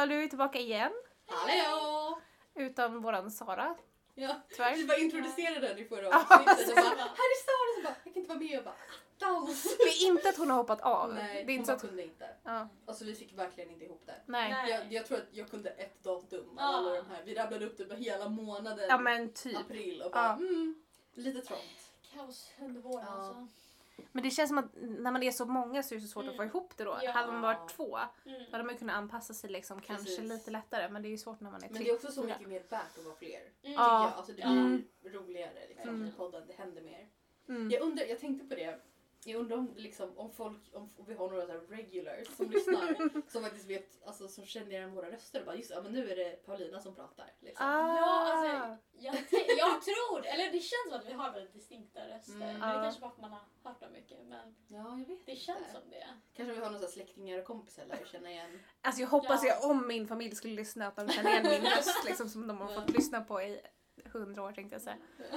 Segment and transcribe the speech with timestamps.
[0.00, 0.92] allihopa, nu är vi tillbaka igen.
[1.26, 2.18] Hallå!
[2.54, 3.76] Utan våran Sara,
[4.14, 4.76] Ja, tyvärr.
[4.76, 7.74] vi bara introducerade den i förra avsnittet och bara Här är Sara!
[7.76, 8.74] Så bara, jag kan inte vara med och bara
[9.18, 9.76] attans!
[9.78, 11.14] Det är inte att hon har hoppat av.
[11.14, 11.90] Nej, det är inte hon så bara att...
[11.90, 12.28] kunde inte.
[12.44, 14.14] Ja, Alltså vi fick verkligen inte ihop det.
[14.26, 14.50] nej.
[14.50, 14.70] Nej.
[14.70, 16.62] Jag, jag tror att jag kunde ett datum av Ja.
[16.76, 17.22] alla de här.
[17.24, 19.56] Vi rabblade upp det på hela månaden Ja men typ.
[19.58, 20.32] april och bara Ja.
[20.32, 20.82] mm,
[21.14, 21.90] lite trångt.
[22.14, 23.12] Kaos under våren Ja.
[23.12, 23.46] alltså.
[24.12, 26.24] Men det känns som att när man är så många så är det så svårt
[26.24, 26.36] att Mm.
[26.36, 26.98] få ihop det då.
[27.02, 27.10] Ja.
[27.12, 28.42] Hade man varit två Mm.
[28.44, 30.24] då hade man kunnat anpassa sig liksom kanske Precis.
[30.30, 31.84] lite lättare men det är ju svårt när man är Men tre.
[31.84, 33.40] det är också så mycket mer värt att vara fler.
[33.40, 33.52] Mm.
[33.62, 34.04] Tycker Ja.
[34.04, 34.12] jag.
[34.18, 34.84] Alltså det blir Mm.
[35.04, 36.08] roligare liksom, Mm.
[36.08, 36.42] i podden.
[36.46, 37.08] Det händer mer.
[37.48, 37.70] Mm.
[37.70, 38.80] Jag, undrar, jag tänkte på det.
[39.26, 42.50] Jag undrar om, liksom, om folk, om, om vi har några så här regulars som
[42.50, 45.92] lyssnar som faktiskt vet, alltså som känner igen våra röster och bara just ja, men
[45.92, 47.32] nu är det Paulina som pratar.
[47.40, 47.66] Liksom.
[47.66, 47.96] Ah.
[47.96, 49.14] Ja, alltså, jag,
[49.58, 52.34] jag tror, eller det känns som att vi har väldigt distinkta röster.
[52.34, 52.58] Mm.
[52.58, 54.18] Men det kanske bara för att man har hört dem mycket.
[54.26, 55.72] Men Ja, jag vet det känns inte.
[55.72, 56.06] som det.
[56.36, 58.60] Kanske vi har några släktingar och kompisar där och känna igen.
[58.80, 59.48] Alltså jag hoppas Ja.
[59.60, 62.58] jag om min familj skulle lyssna att de känner igen min röst liksom, som de
[62.60, 63.60] har fått lyssna på i
[64.18, 64.96] hundra år tänkte jag säga.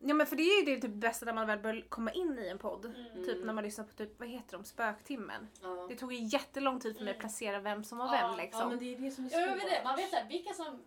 [0.00, 2.38] Ja men för det är ju det typ bästa när man väl börjar komma in
[2.38, 2.84] i en podd.
[2.84, 3.24] Mm.
[3.24, 5.48] Typ när man lyssnar på typ, vad heter de, Spöktimmen.
[5.62, 5.86] Ja.
[5.88, 7.20] Det tog ju jättelång tid för mig att Mm.
[7.20, 8.60] placera vem som var Ja, vem liksom.
[8.60, 9.60] ja, men det är det som är Ja, svårt.
[9.70, 9.80] det.
[9.84, 10.82] Man vet så här, vilka som...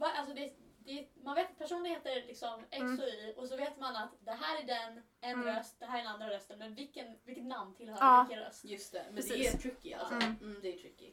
[0.00, 2.98] Alltså det, det, man vet att personen heter liksom X Mm.
[2.98, 5.44] och Y och så vet man att det här är den, en Mm.
[5.56, 6.58] röst, det här är den andra rösten.
[6.58, 8.26] Men vilken, vilket namn tillhör Ja.
[8.28, 8.64] vilken röst?
[8.64, 9.52] Just det, men Precis.
[9.52, 10.14] det är tricky alltså.
[10.14, 10.36] Mm.
[10.40, 10.58] Mm.
[10.62, 11.10] det är tricky.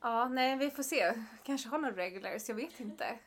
[0.00, 1.12] Ja, nej vi får se.
[1.42, 3.18] Kanske har några regulars, jag vet inte.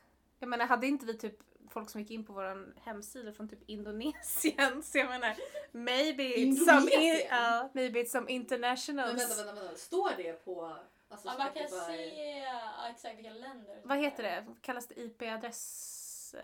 [0.42, 1.36] Jag menar hade inte vi typ
[1.70, 5.36] folk som gick in på vår hemsida från typ Indonesien så jag menar
[5.72, 9.20] maybe it's some, in, ja, maybe it's some Men internationals.
[9.20, 9.78] vänta, vänta, vänta.
[9.78, 10.76] Står det på
[11.10, 12.10] alltså, Ja, man kan Spotify?
[12.10, 13.82] se ja, exakt vilka länder.
[13.84, 14.46] Vad heter det?
[14.62, 16.36] Kallas det IP-adress?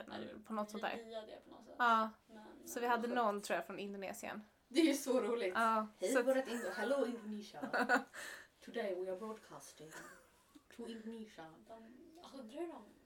[0.46, 1.04] På något sånt där?
[1.06, 1.76] Via det på något sätt.
[1.80, 4.42] Ja, Men, så vi hade någon tror jag från Indonesien.
[4.68, 5.54] Det är ju så roligt.
[5.56, 6.70] Ja, Hej så, vårat Indo.
[6.76, 7.60] Hello Indonesia.
[8.66, 9.92] Today we are broadcasting
[10.76, 11.46] to Indonesia.
[11.68, 11.74] De,
[12.24, 12.97] alltså, undrar hur de Nej,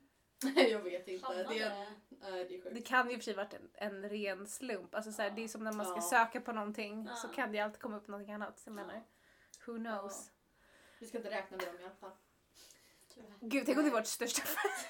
[0.55, 1.25] jag vet inte.
[1.25, 1.49] hamnade.
[1.49, 2.87] Det är, nej, det är det sjukt.
[2.87, 4.95] kan ju i och för sig varit en, en ren slump.
[4.95, 5.35] Alltså, så här, Ja.
[5.35, 6.01] Det är som när man ska Ja.
[6.01, 7.15] söka på någonting Ja.
[7.15, 8.59] så kan det ju alltid komma upp någonting annat.
[8.59, 8.85] Så jag Ja.
[8.85, 9.03] menar,
[9.65, 10.31] who knows?
[10.99, 12.11] Vi ska inte räkna med dem i alla fall.
[13.13, 13.33] Tyvärr.
[13.39, 14.41] Gud, tänk om det är vårt största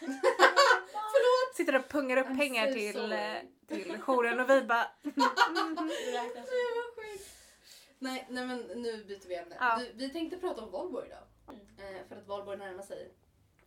[0.95, 1.55] Förlåt!
[1.55, 3.13] Sitter och pungar upp I'm pengar so till, sorry.
[3.13, 3.37] eh,
[3.67, 4.87] till jouren och vi bara...
[5.03, 6.35] Det Nej,
[6.75, 7.29] vad sjukt.
[7.99, 9.55] Nej, nej men nu byter vi ämne.
[9.59, 9.77] Ja.
[9.79, 11.23] Du, vi tänkte prata om Valborg idag.
[11.49, 11.95] Mm.
[11.95, 13.11] Eh, för att Valborg närmar sig.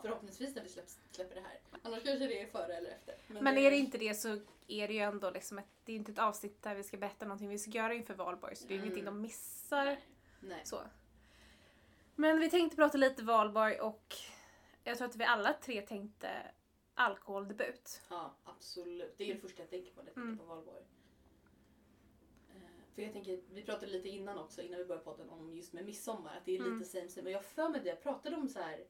[0.08, 1.60] Förhoppningsvis när vi släpps, släpper det här.
[1.82, 3.14] Annars kanske det är före eller efter.
[3.28, 4.28] Men är det inte det så
[4.68, 7.24] är det ju ändå liksom ett, det är inte ett avsnitt där vi ska berätta
[7.26, 8.84] någonting vi ska göra inför valborg så det är Mm.
[8.86, 9.84] ingenting de missar.
[9.84, 10.00] Nej.
[10.40, 10.60] Nej.
[10.64, 10.80] Så.
[12.14, 14.14] Men vi tänkte prata lite valborg och
[14.84, 16.28] jag tror att vi alla tre tänkte
[16.94, 18.00] alkoholdebut.
[18.10, 19.14] Ja, absolut.
[19.18, 20.38] Det är det första jag tänker på när jag tänker Mm.
[20.38, 20.82] på Valborg.
[22.54, 22.60] Eh,
[22.94, 25.84] För jag tänker, vi pratade lite innan också, innan vi började podden, om just med
[25.84, 26.36] midsommar.
[26.36, 26.78] Att det är Mm.
[26.78, 27.26] lite same same.
[27.26, 28.84] Och jag för mig det, jag pratade om så här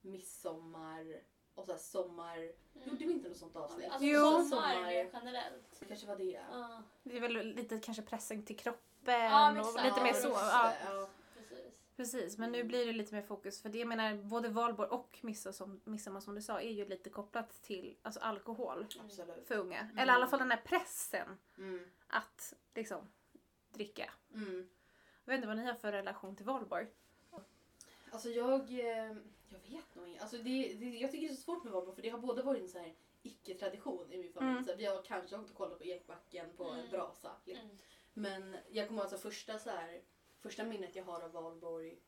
[0.00, 1.20] midsommar
[1.54, 2.52] och så här sommar.
[2.84, 3.86] Gjorde vi inte något sånt avsnitt?
[3.90, 4.44] Alltså Jo.
[4.50, 5.76] sommar mer generellt.
[5.80, 6.40] Det kanske var det.
[6.50, 9.84] Ja, Det är väl lite kanske pressäng till kroppen Ja, och exakt.
[9.84, 10.28] lite mer så.
[10.28, 10.72] Ja,
[11.34, 11.74] precis.
[11.96, 15.18] precis, men nu blir det lite mer fokus för det jag menar både valborg och
[15.22, 19.46] midsommar som, du sa är ju lite kopplat till alltså alkohol Absolut.
[19.48, 19.88] för unga.
[19.98, 21.84] Eller i alla fall den här pressen Mm.
[22.08, 23.08] att liksom
[23.72, 24.10] dricka.
[24.34, 24.68] Mm.
[25.24, 26.86] Jag vet inte vad ni har för relation till valborg.
[28.12, 29.16] Alltså jag, eh, jag
[29.70, 30.20] vet nog inte.
[30.22, 32.42] Alltså det, det, jag tycker det är så svårt med Valborg för det har både
[32.42, 34.52] varit en så här icke-tradition i min familj.
[34.52, 34.64] Mm.
[34.64, 36.90] Så här, vi har kanske åkt och kollat på Ekbacken på en Mm.
[36.90, 37.36] brasa.
[37.44, 37.64] Liksom.
[37.66, 37.78] Mm.
[38.14, 40.02] Men jag kommer alltså första så här,
[40.38, 41.98] första minnet jag har av Valborg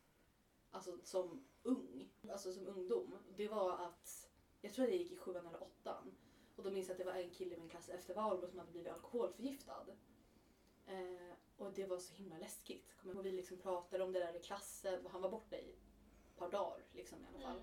[0.70, 4.30] alltså som ung, alltså som ungdom, det var att
[4.60, 6.14] jag tror att jag gick i sjuan eller åttan.
[6.56, 8.58] Och då minns jag att det var en kille i min klass efter Valborg som
[8.58, 9.86] hade blivit alkoholförgiftad.
[10.86, 12.94] Eh, och det var så himla läskigt.
[13.04, 15.74] Ihåg, vi liksom pratade om det där i klassen och han var borta i
[16.37, 17.59] par dagar liksom i alla fall.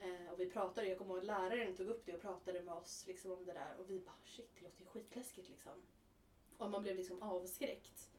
[0.00, 0.26] Mm.
[0.26, 2.74] Eh, och vi pratade, jag kommer ihåg att läraren tog upp det och pratade med
[2.74, 5.72] oss liksom om det där och vi bara shit det låter ju skitläskigt liksom.
[6.58, 8.10] Och man blev liksom avskräckt.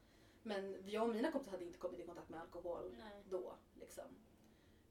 [0.42, 3.22] Men jag och mina kompisar hade inte kommit i kontakt med alkohol Nej.
[3.30, 4.04] då liksom.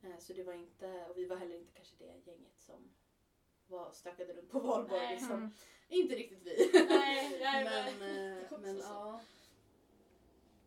[0.03, 2.89] Eh, så det var inte, och vi var heller inte kanske det gänget som
[3.67, 5.15] var stökade runt på valborg Nej.
[5.15, 5.31] liksom.
[5.35, 5.51] Mm.
[5.87, 6.71] Inte riktigt vi.
[6.89, 7.63] Nej, nej,
[7.99, 8.83] men men- eh, också men så.
[8.83, 9.21] ja.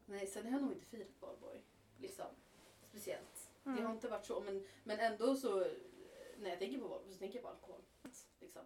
[0.06, 1.60] Nej sen har jag nog inte firat valborg.
[1.99, 2.26] Liksom.
[2.88, 3.35] Speciellt.
[3.66, 3.92] Det har Mm.
[3.92, 5.66] inte varit så men, men ändå så
[6.38, 7.82] när jag tänker på valborg så tänker jag på alkohol.
[8.40, 8.62] Liksom.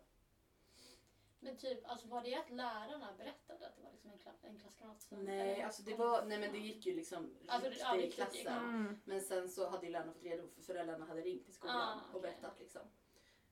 [1.41, 4.59] Men typ, alltså var det att lärarna berättade att det var liksom en, kla- en
[4.59, 5.25] klasskamrat som...
[5.25, 8.47] Nej, alltså det var, nej men det gick ju liksom Alltså, rykte ja, i klassen.
[8.59, 9.01] Mm.
[9.05, 11.77] Men sen så hade ju lärarna fått reda på för föräldrarna hade ringt till skolan
[11.77, 12.21] Ah, och okej.
[12.23, 12.83] berättat liksom.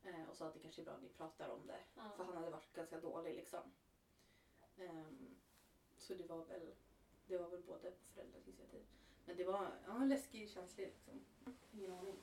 [0.04, 1.78] Eh, och sa att det kanske är bra att ni pratar om det.
[1.94, 2.02] Ja.
[2.16, 3.72] För han hade varit ganska dålig liksom.
[4.76, 5.36] Ehm,
[5.98, 6.74] så det var väl,
[7.26, 8.84] det var väl både föräldrars initiativ.
[9.28, 11.24] Men det var ja, en läskig känsla liksom.
[11.72, 12.16] Ingen aning.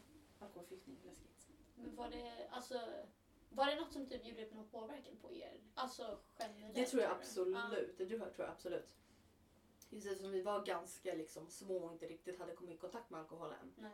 [0.55, 1.49] lagstiftning, läskigt.
[1.75, 2.81] Men var det, alltså,
[3.49, 5.61] var det något som typ gjorde någon påverkan på er?
[5.73, 6.75] Alltså generellt?
[6.75, 7.97] Det tror jag absolut.
[7.97, 8.89] Det tror jag, tror jag absolut.
[9.89, 13.19] Just eftersom vi var ganska liksom, små och inte riktigt hade kommit i kontakt med
[13.19, 13.73] alkohol än.
[13.75, 13.89] Ja.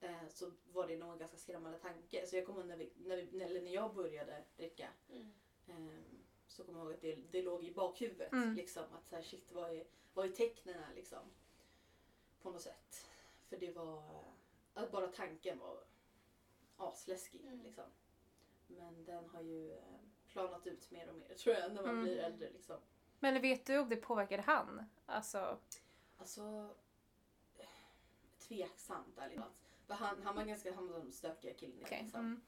[0.00, 0.10] Nej.
[0.10, 2.26] Eh, så var det nog en ganska skrämmande tanke.
[2.26, 3.16] Så jag kommer ihåg när, vi, när,
[3.48, 4.88] vi, när jag började dricka.
[5.10, 5.32] Mm.
[5.66, 6.02] Eh,
[6.46, 8.32] så kommer jag ihåg att det, det låg i bakhuvudet.
[8.32, 8.54] Mm.
[8.54, 11.30] Liksom, att så här, shit, vad är, vad är tecknen här liksom?
[12.42, 13.06] På något sätt.
[13.48, 14.24] För det var...
[14.74, 15.84] Att bara tanken var
[16.76, 17.40] asläskig.
[17.46, 17.62] Mm.
[17.62, 17.84] Liksom.
[18.66, 19.82] Men den har ju eh,
[20.28, 22.02] planat ut mer och mer tror jag när man Mm.
[22.04, 22.50] blir äldre.
[22.50, 22.76] Liksom.
[23.18, 24.84] Men vet du om det påverkade han?
[25.06, 25.58] Alltså,
[26.18, 26.74] Alltså...
[27.58, 27.66] eh,
[28.38, 29.62] Tveksamt ärligt talat.
[29.86, 31.78] För han, han var ganska han var den stökiga killen.
[31.82, 32.02] okej.
[32.02, 32.20] Liksom.
[32.20, 32.42] Mm.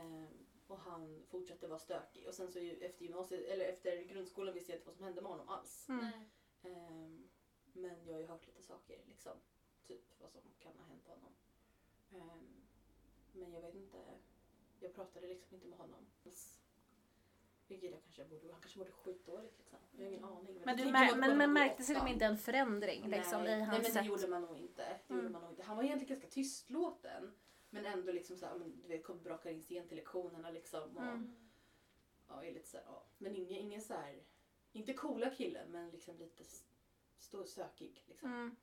[0.00, 0.28] Ehm,
[0.66, 2.26] och han fortsatte vara stökig.
[2.28, 5.30] Och sen så efter, gymnasiet, eller efter grundskolan visste jag inte vad som hände med
[5.30, 5.86] honom alls.
[5.88, 6.06] Mm.
[6.62, 7.28] Ehm,
[7.76, 9.32] men jag har ju hört lite saker, liksom.
[9.86, 11.32] Typ vad som kan ha hänt honom.
[12.14, 12.62] Ehm,
[13.32, 13.98] men jag vet inte.
[14.80, 16.06] Jag pratade liksom inte med honom.
[17.68, 19.78] Vilket jag kanske borde, han kanske mådde skitdåligt liksom.
[19.92, 20.62] Jag har ingen aning.
[20.64, 22.08] Men, det du mär, men, men märktes det åttan.
[22.08, 24.06] inte en förändring liksom, nej, i nej hans men det sätt?
[24.06, 24.82] gjorde man nog inte.
[25.08, 25.18] Det Mm.
[25.22, 25.62] gjorde man nog inte.
[25.62, 27.34] Han var egentligen ganska tystlåten.
[27.70, 30.96] Men ändå liksom såhär, men, du vet, kom brakar in sent till lektionerna liksom.
[30.96, 31.34] Och, Mm.
[32.28, 33.04] ja, är lite så här, ja.
[33.18, 34.22] Men ingen, ingen så här,
[34.72, 36.44] inte coola killen men liksom lite
[37.18, 38.32] stor sökig liksom.
[38.32, 38.56] Mm.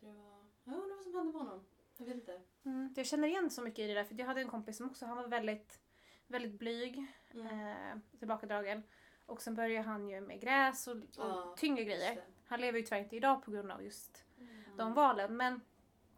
[0.00, 1.64] Så det var, jag undrar vad som hände med honom.
[1.96, 2.40] Jag vet inte.
[2.64, 2.94] Mm.
[2.96, 5.06] Jag känner igen så mycket i det där för jag hade en kompis som också,
[5.06, 5.80] han var väldigt,
[6.26, 7.46] väldigt blyg, Mm.
[7.46, 8.82] eh, tillbakadragen.
[9.26, 12.24] Och sen började han ju med gräs och, och Ja, tyngre grejer.
[12.46, 14.76] Han lever ju tyvärr inte idag på grund av just Mm.
[14.76, 15.36] de valen.
[15.36, 15.60] Men,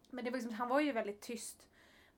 [0.09, 1.67] men det var liksom, han var ju väldigt tyst.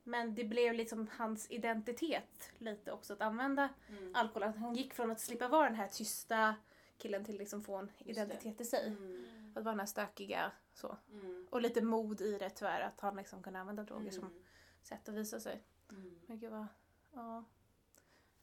[0.04, 4.16] Men det blev liksom hans identitet lite också att använda Mm.
[4.16, 4.44] alkohol.
[4.44, 6.56] Att Han gick från att slippa vara den här tysta
[6.98, 8.88] killen till liksom få en identitet i sig.
[8.88, 9.04] Mm.
[9.04, 9.54] Mm.
[9.56, 10.98] Att vara den här stökiga så.
[11.12, 11.48] Mm.
[11.52, 14.44] Och lite mod i det tyvärr att han liksom kunde använda droger som Mm.
[14.82, 15.64] sätt att visa sig.
[15.90, 16.20] Mm.
[16.28, 16.68] Men gud vad,
[17.14, 17.44] ja.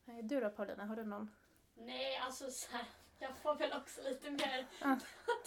[0.04, 1.30] Nej, Du då Paulina, har du någon?
[1.74, 2.84] Nej, alltså så här,
[3.18, 4.96] jag får väl också lite mer Ah.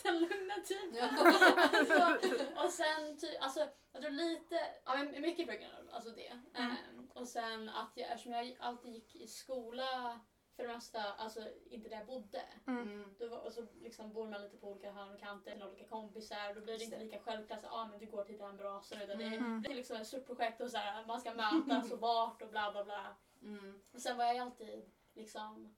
[0.03, 0.53] den lugna.
[0.93, 1.09] Ja.
[1.17, 6.09] alltså, och sen ty, alltså, jag tror lite, ja men mycket på grund av alltså
[6.11, 6.27] det.
[6.53, 6.71] Mm.
[6.71, 10.19] Ehm, och sen att jag, eftersom jag alltid gick i skola
[10.55, 12.43] för det mesta, alltså inte där jag bodde.
[12.67, 13.15] Mm.
[13.19, 15.87] Då var, och så liksom bor man lite på olika hörn och kanter med olika
[15.87, 18.57] kompisar och då blir det inte lika självklart att ah, men du går till den
[18.57, 19.61] brasan utan Mm.
[19.61, 22.41] det, det är liksom ett stort projekt och så här, man ska mötas och vart
[22.41, 23.15] och bla bla bla.
[23.41, 23.81] Mm.
[23.93, 25.75] Och sen var jag alltid liksom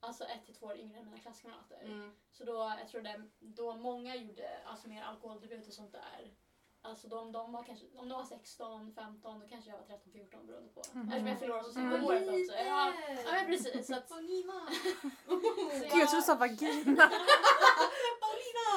[0.00, 1.80] alltså ett till två år yngre än mina klasskamrater.
[1.82, 2.16] Mm.
[2.30, 6.34] Så då, jag tror det, då många gjorde alltså mer alkoholdebut och sånt där.
[6.86, 10.12] Alltså de, de var kanske, om de var 16, 15 då kanske jag var 13,
[10.12, 10.82] 14 beroende på.
[10.92, 11.26] Mhm.
[11.26, 12.04] Eftersom jag så sent Mm.
[12.04, 12.52] också.
[12.52, 12.92] Ja,
[13.24, 13.86] ja men precis.
[13.86, 14.66] Så att, Paulina!
[15.26, 15.44] så Gud,
[15.82, 17.06] jag trodde du sa vagina.
[18.24, 18.70] Paulina!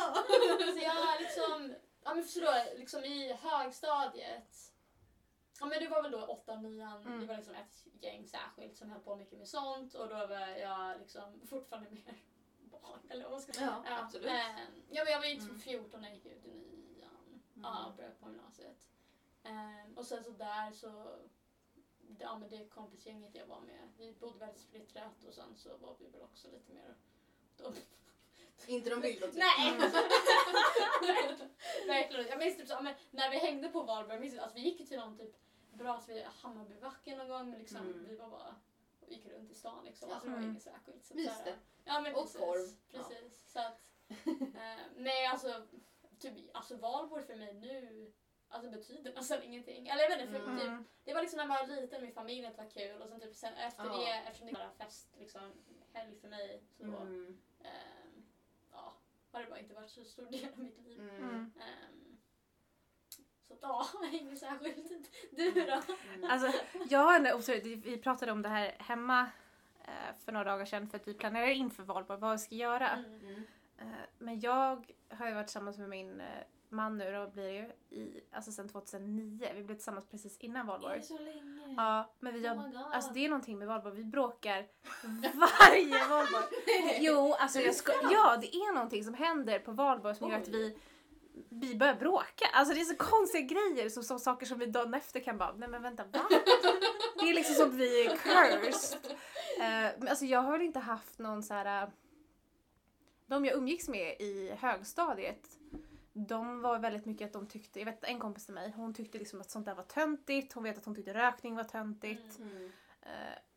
[0.73, 1.73] Så jag liksom,
[2.03, 2.41] ja men förstår
[2.73, 4.53] du, liksom i högstadiet.
[5.59, 7.19] Ja men det var väl då 8 9 Mm.
[7.19, 10.47] det var liksom ett gäng särskilt som höll på mycket med sånt och då var
[10.59, 12.23] jag liksom fortfarande mer
[12.57, 13.83] barn eller vad man ska säga.
[13.85, 14.25] Ja, absolut.
[14.25, 14.55] men,
[14.89, 15.47] ja men jag var ju Mm.
[15.49, 16.66] typ 14 när jag gick ut i nian.
[17.57, 17.63] Mm.
[17.71, 18.89] Ja, började på gymnasiet.
[19.43, 21.17] Ehm, och sen så där så,
[22.19, 25.95] ja men det kompisgänget jag var med, vi bodde väldigt splittrat och sen så var
[25.99, 26.95] vi väl också lite mer
[27.57, 27.71] då,
[28.67, 29.35] Inte de vilda typ.
[29.37, 29.69] Nej!
[29.69, 29.91] Mm.
[31.87, 32.27] Verkligen.
[32.27, 34.87] Jag minns typ så, ja, men när vi hängde på Valborg, minns, alltså, vi gick
[34.89, 35.35] till någon typ
[35.73, 38.05] bra vid Hammarbybacken någon gång men liksom, Mm.
[38.09, 38.55] vi var bara
[39.01, 40.09] och gick runt i stan liksom.
[40.09, 40.15] Ja.
[40.15, 41.05] Alltså, det var inget särskilt.
[41.05, 41.55] Så, Myste.
[41.85, 42.39] Ja men Och precis.
[42.41, 42.77] korv.
[42.91, 42.99] Ja.
[43.03, 43.51] Precis.
[43.51, 43.91] Så att,
[44.55, 45.67] eh, nej alltså,
[46.19, 48.11] typ, alltså Valborg för mig nu
[48.49, 49.87] Alltså betyder nästan ingenting.
[49.87, 50.59] Eller jag vet inte, för Mm.
[50.59, 53.19] typ, det var liksom när man var liten med familjen, det var kul och sen
[53.19, 53.97] typ sen efter Ja.
[53.97, 55.51] det, eftersom det var fest, liksom
[55.93, 57.37] helg för mig så Mm.
[57.63, 58.25] Ehm,
[58.71, 58.93] ja,
[59.31, 60.99] har det bara inte varit så stor del av mitt liv.
[60.99, 61.15] Mm.
[61.15, 61.51] Mm.
[61.59, 62.17] Ehm,
[63.47, 65.09] så ja, inget särskilt.
[65.31, 65.81] Du då?
[66.13, 66.31] Mm.
[66.31, 66.59] Alltså,
[66.89, 69.31] jag har en otroligt, vi pratade om det här hemma
[69.85, 72.89] eh, för några dagar sedan för att vi planerar inför valborg vad vi ska göra.
[72.89, 73.19] Mm.
[73.19, 73.43] Mm.
[73.77, 73.85] Eh,
[74.17, 76.25] men jag har ju varit tillsammans med min eh,
[76.69, 79.49] man nu då blir det ju i, alltså sedan 2009.
[79.55, 80.97] Vi blev tillsammans precis innan Är valborg.
[80.99, 81.73] det så länge?
[81.77, 82.75] Ja, men vi Oh har, god.
[82.93, 84.67] alltså det är någonting med valborg, vi bråkar
[85.33, 86.43] varje valborg.
[86.99, 90.47] Jo, alltså jag ska, ja det är någonting som händer på valborg som gör att
[90.47, 90.77] vi
[91.49, 92.45] vi börjar bråka.
[92.53, 95.53] Alltså det är så konstiga grejer, så, så saker som vi dagen efter kan bara,
[95.53, 96.19] nej men vänta va?
[97.19, 99.11] Det är liksom som vi är cursed.
[99.59, 101.91] Eh, men alltså jag har väl inte haft någon så här.
[103.27, 105.49] De jag umgicks med i högstadiet,
[106.13, 109.17] de var väldigt mycket att de tyckte, jag vet en kompis till mig, hon tyckte
[109.17, 112.39] liksom att sånt där var töntigt, hon vet att hon tyckte rökning var töntigt.
[112.39, 112.71] Mm.
[113.01, 113.09] Eh,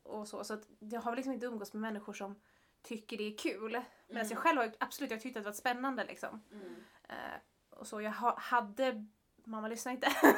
[0.02, 2.40] och så, så att jag har väl liksom inte umgås med människor som
[2.82, 3.70] tycker det är kul.
[3.70, 4.26] Medan Mm.
[4.30, 6.42] jag själv har absolut jag tyckte att det var spännande liksom.
[6.52, 6.74] Mm.
[7.08, 7.16] Eh,
[7.70, 9.06] och så jag ha, hade
[9.44, 10.08] mamma lyssnar inte.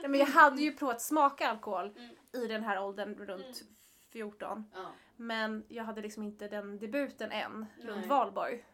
[0.00, 2.44] Nej, men jag hade ju provat smaka alkohol Mm.
[2.44, 3.74] i den här åldern runt Mm.
[4.10, 4.70] 14.
[4.74, 4.86] Ja.
[5.16, 8.08] Men jag hade liksom inte den debuten än runt Nej.
[8.08, 8.64] valborg.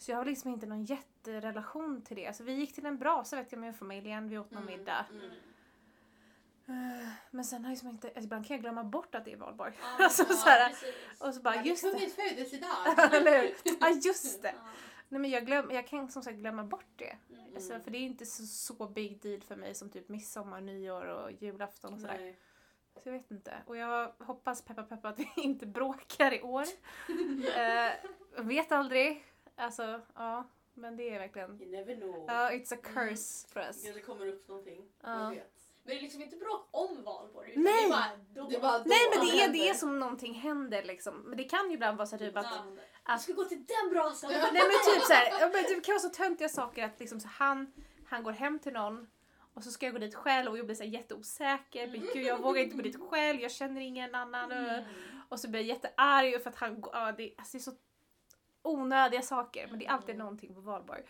[0.00, 2.26] Så jag har liksom inte någon jätterelation till det.
[2.26, 4.78] Alltså vi gick till en brasa vet jag med familjen, vi åt någon Mm.
[4.78, 5.06] middag.
[5.10, 5.30] Mm.
[6.66, 9.32] Eh, Men sen har jag liksom inte, alltså ibland kan jag glömma bort att det
[9.32, 9.72] är valborg.
[9.80, 10.72] Ja, Alltså, ja, så här.
[11.18, 11.90] Och så bara Ja, just det.
[11.90, 12.68] Kungens födelsedag!
[13.14, 13.54] Eller hur?
[13.80, 14.54] Ja just det.
[14.56, 14.62] Ja.
[15.08, 17.16] Nej men jag, glöm, jag kan som sagt glömma bort det.
[17.30, 17.54] Mm.
[17.54, 21.04] Alltså, för det är inte så, så big deal för mig som typ midsommar, nyår
[21.06, 22.18] och julafton och sådär.
[22.20, 22.38] Nej.
[23.02, 23.54] Så jag vet inte.
[23.66, 26.64] Och jag hoppas peppa peppa att vi inte bråkar i år.
[27.56, 29.24] eh, vet aldrig.
[29.60, 30.44] Alltså ja.
[30.74, 31.62] Men det är verkligen.
[31.62, 32.24] You never know.
[32.28, 33.82] Ja, it's a curse för oss.
[33.82, 34.84] Det kanske kommer upp någonting.
[35.02, 35.32] Ja.
[35.82, 37.50] Men det är liksom inte bråk om valborg.
[37.50, 37.74] utan Nej!
[37.74, 38.48] Det är bara då.
[38.48, 41.22] Det är bara Nej men det är det som någonting händer liksom.
[41.26, 42.64] Men det kan ju ibland vara så här typ att Ja.
[43.06, 44.30] Jag att ska gå till den brasan.
[44.30, 47.28] Nej men typ såhär, ja, men det kan vara så töntiga saker att liksom så
[47.28, 47.72] han,
[48.06, 49.06] han går hem till någon
[49.54, 51.86] och så ska jag gå dit själv och jag blir så här jätteosäker.
[51.86, 54.52] Men gud jag vågar inte gå dit själv, jag känner ingen annan.
[54.52, 54.84] Mm.
[55.28, 57.72] Och så blir jag jättearg för att han går, ja, det, alltså det är så
[58.62, 60.18] onödiga saker men det är alltid Mm.
[60.24, 61.02] någonting på valborg.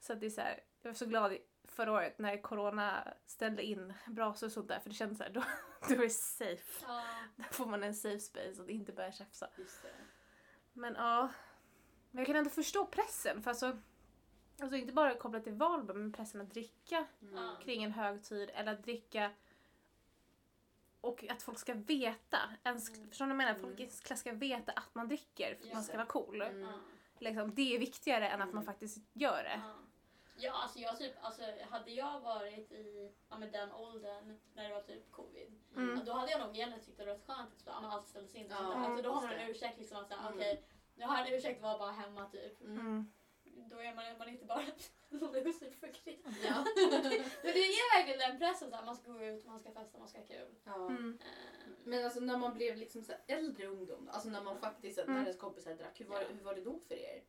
[0.00, 3.62] Så att det är så här, jag var så glad förra året när corona ställde
[3.62, 5.42] in brasor och sånt där för det kändes såhär, då,
[5.88, 6.84] då är det safe.
[6.86, 7.02] Ja.
[7.36, 9.48] Då får man en safe space och inte börjar tjafsa.
[10.72, 11.28] Men ja.
[12.10, 13.42] Men jag kan ändå förstå pressen.
[13.42, 13.78] För alltså,
[14.60, 17.56] alltså inte bara kopplat till valborg, men pressen att dricka Mm.
[17.64, 19.30] Kring en högtid eller att dricka
[21.00, 22.38] och att folk ska veta.
[22.64, 23.08] Ens, Mm.
[23.08, 23.50] Förstår ni vad jag menar?
[23.50, 23.62] Mm.
[23.62, 26.42] Folk i klass ska veta att man dricker för att man ska vara cool.
[26.42, 26.68] Mm.
[27.18, 28.66] Liksom, det är viktigare än att man Mm.
[28.66, 29.60] faktiskt gör det.
[29.64, 29.74] Ja.
[30.38, 34.74] Ja, alltså jag typ, alltså hade jag varit i ja, men den åldern när det
[34.74, 36.04] var typ covid, Mm.
[36.04, 38.46] då hade jag nog egentligen tyckt det var rätt skönt att ja, allt ställdes in.
[38.50, 40.32] Ja, alltså, då har man en ursäkt liksom att säga, Mm.
[40.34, 40.62] okej,
[40.94, 42.60] jag har en ursäkt att vara bara hemma typ.
[42.60, 43.12] Mm.
[43.70, 44.62] Då är man, man är inte bara
[45.10, 46.20] en loser för krig.
[46.44, 46.64] Ja.
[47.42, 49.98] Men det är verkligen den pressen, så här, man ska gå ut, man ska festa,
[49.98, 50.54] man ska ha kul.
[50.64, 50.86] ja.
[50.90, 51.18] Mm.
[51.20, 51.26] Eh,
[51.84, 55.14] Men alltså när man blev liksom så äldre ungdom, alltså när man faktiskt, Mm.
[55.14, 56.26] när ens kompisar drack, hur var, Ja.
[56.28, 57.22] hur var det då för er?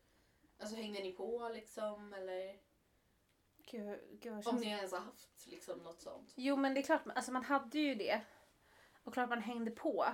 [0.60, 2.58] Alltså hängde ni på liksom eller?
[3.72, 6.34] Gud, gud Om känns ni ens har haft liksom något sånt?
[6.36, 8.22] Jo men det är klart, alltså man hade ju det.
[9.04, 10.06] Och klart man hängde på.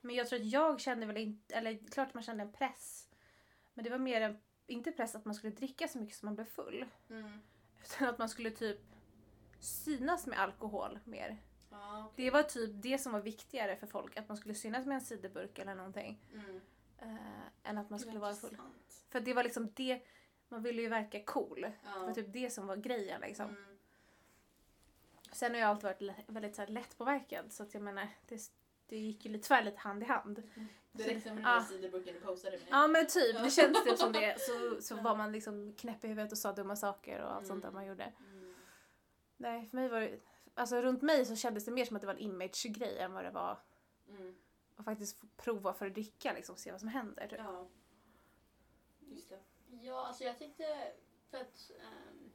[0.00, 3.08] Men jag tror att jag kände väl inte, eller klart man kände en press.
[3.74, 4.40] Men det var mer en,
[4.70, 6.84] inte press att man skulle dricka så mycket som man blev full.
[7.10, 7.40] Mm.
[7.84, 8.78] Utan att man skulle typ
[9.60, 11.36] synas med alkohol mer.
[11.70, 12.24] Ja, okej.
[12.24, 14.16] Det var typ det som var viktigare för folk.
[14.16, 16.20] Att man skulle synas med en ciderburk eller någonting.
[16.34, 16.60] Mm.
[16.98, 18.56] Eh, än att man skulle vara full.
[19.08, 20.02] För det var liksom det,
[20.48, 21.60] man ville ju verka cool.
[21.60, 21.98] Det Ja.
[21.98, 23.48] var typ det som var grejen liksom.
[23.48, 23.78] Mm.
[25.32, 28.50] Sen har jag alltid varit väldigt så här, lättpåverkad så att jag menar det,
[28.90, 30.42] det gick ju lite, tyvärr lite hand i hand.
[30.92, 32.66] Det räckte med ciderburken du posade med.
[32.70, 34.36] Ja men typ, det känns typ som det.
[34.40, 37.62] Så, så var man liksom knäpp i huvudet och sa dumma saker och allt sånt
[37.62, 37.74] där Mm.
[37.74, 38.12] man gjorde.
[38.18, 38.54] Mm.
[39.36, 40.20] Nej, för mig var det,
[40.54, 43.24] alltså runt mig så kändes det mer som att det var en image-grej än vad
[43.24, 43.58] det var
[44.08, 44.34] Mm.
[44.76, 47.26] att faktiskt prova för att dricka liksom, se vad som händer.
[47.28, 47.38] Typ.
[47.38, 47.66] Ja.
[49.00, 49.40] Just det.
[49.82, 50.92] Ja, alltså jag tyckte
[51.30, 52.30] för att ehm,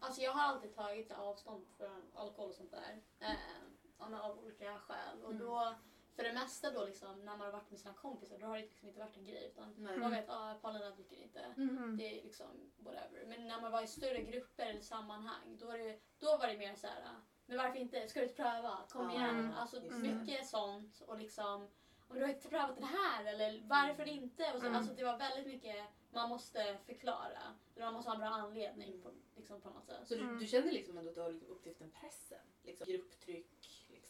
[0.00, 3.02] Alltså jag har alltid tagit avstånd från alkohol och sånt där.
[3.20, 5.22] Um, av olika skäl.
[5.24, 5.46] Och Mm.
[5.46, 5.74] då,
[6.16, 8.62] för det mesta då liksom, när man har varit med sina kompisar, då har det
[8.62, 9.46] liksom inte varit en grej.
[9.46, 9.98] Utan Nej.
[9.98, 11.40] man vet att ah, Paulina dricker inte.
[11.56, 11.96] Mm.
[11.96, 13.24] Det är liksom whatever.
[13.26, 16.58] Men när man var i större grupper eller sammanhang, då var det, då var det
[16.58, 17.04] mer så här.
[17.46, 18.08] Men varför inte?
[18.08, 18.78] Ska du inte pröva?
[18.88, 19.38] Kom igen.
[19.38, 19.52] Mm.
[19.52, 19.90] Alltså det.
[19.90, 21.00] mycket sånt.
[21.00, 21.68] Och liksom,
[22.08, 24.14] om du har inte prövat det här eller varför Mm.
[24.18, 24.52] inte?
[24.54, 24.76] Och så, Mm.
[24.78, 27.42] Alltså det var väldigt mycket man måste förklara.
[27.74, 30.08] Eller man måste ha en bra anledning på, liksom, på något sätt.
[30.08, 30.38] Så du, Mm.
[30.38, 32.38] du känner liksom ändå att du har liksom upplevt den pressen?
[32.62, 33.57] Liksom grupptryck,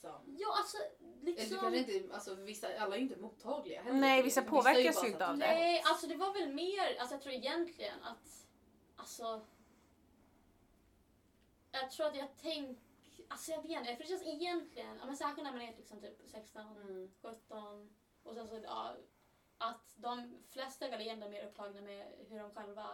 [0.02, 0.36] liksom?
[0.38, 0.90] Ja, alltså Eller
[1.20, 1.58] du liksom...
[1.58, 4.00] kanske inte, alltså vissa, alla är ju inte mottagliga heller.
[4.00, 5.46] Nej, vissa påverkas bara ju inte av det.
[5.46, 8.46] Nej, alltså det var väl mer, alltså jag tror egentligen att,
[8.96, 9.40] alltså,
[11.72, 12.78] jag tror att jag tänk,
[13.28, 16.00] alltså jag vet inte, för det känns egentligen, ja, men särskilt när man är liksom
[16.00, 17.10] typ 16, Mm.
[17.22, 17.90] 17
[18.22, 18.94] och sen så, ja,
[19.58, 22.86] att de flesta är väl egentligen mer upptagna med hur de själva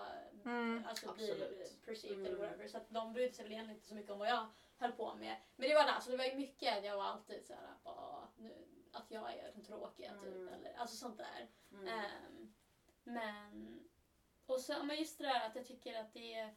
[0.44, 0.84] Mm.
[0.88, 1.50] alltså, blir
[1.86, 2.26] perceived Mm.
[2.26, 2.68] eller whatever.
[2.68, 4.46] Så att de brydde sig väl egentligen inte så mycket om vad jag
[4.78, 5.36] höll på med.
[5.56, 8.28] Men det var där, så det var ju mycket att jag var alltid såhär, bara,
[8.36, 10.34] nu, att jag är den tråkiga typ.
[10.34, 10.48] Mm.
[10.48, 11.48] Eller, alltså sånt där.
[11.72, 11.88] Mm.
[11.88, 12.54] Ehm,
[13.04, 13.80] men,
[14.46, 16.54] och så, men just det där att jag tycker att det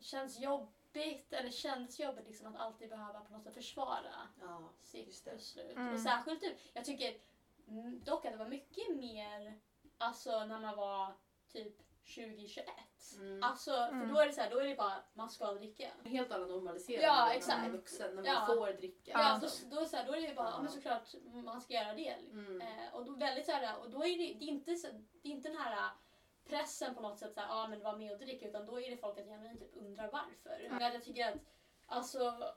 [0.00, 5.24] känns jobbigt, eller kändes jobbigt liksom att alltid behöva på något sätt försvara Ja, sitt
[5.24, 5.76] beslut.
[5.76, 5.94] Mm.
[5.94, 7.20] Och särskilt typ, jag tycker
[7.68, 9.60] mm, dock att det var mycket mer,
[9.98, 11.14] alltså när man var
[11.48, 12.62] typ 20-21.
[13.20, 13.42] Mm.
[13.42, 14.08] Alltså, för Mm.
[14.14, 15.88] då är det så här, då är det bara, man ska dricka.
[16.04, 17.66] En helt annan normalisering Ja, när man exakt.
[17.66, 18.46] är vuxen, när man Ja.
[18.46, 19.10] får dricka.
[19.14, 19.70] Ja, då, liksom.
[19.70, 20.62] då, är det så här, då är det bara, ja.
[20.62, 22.08] Men såklart man ska göra det.
[22.30, 22.60] Mm.
[22.60, 24.88] Eh, och då väldigt så här, och då är det, det, är inte, så,
[25.22, 25.90] det är inte den här
[26.48, 28.90] pressen på något sätt, så här, ja men var med och drick, utan då är
[28.90, 30.66] det folk att genuint typ undrar varför.
[30.70, 31.34] Men jag tycker att
[31.88, 32.52] Alltså,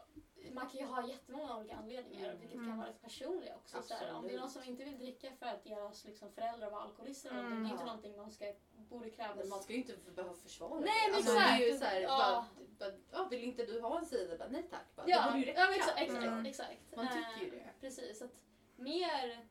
[0.53, 2.67] man kan ju ha jättemånga olika anledningar vilket Mm.
[2.69, 3.81] kan vara lite personliga också.
[3.83, 6.71] Så här, om det är någon som inte vill dricka för att deras liksom, föräldrar
[6.71, 7.49] var alkoholister Mm.
[7.49, 7.85] det är inte Ja.
[7.85, 8.53] någonting man ska,
[8.89, 9.37] borde krävas.
[9.37, 11.07] Men man ska ju inte behöva försvara Nej, det.
[11.11, 11.79] men alltså, det är ju exakt.
[11.79, 12.45] så här, Ja.
[12.79, 14.37] bara, bara, vill inte du ha en cider?
[14.37, 14.95] Bara, Nej tack.
[14.95, 15.59] Bara, det Ja, borde ju räcka.
[15.59, 15.99] ja exakt.
[16.01, 16.45] exakt, Mm.
[16.45, 16.95] exakt.
[16.95, 17.69] Man tycker ju Eh, det.
[17.81, 18.31] Precis, att
[18.75, 19.45] mer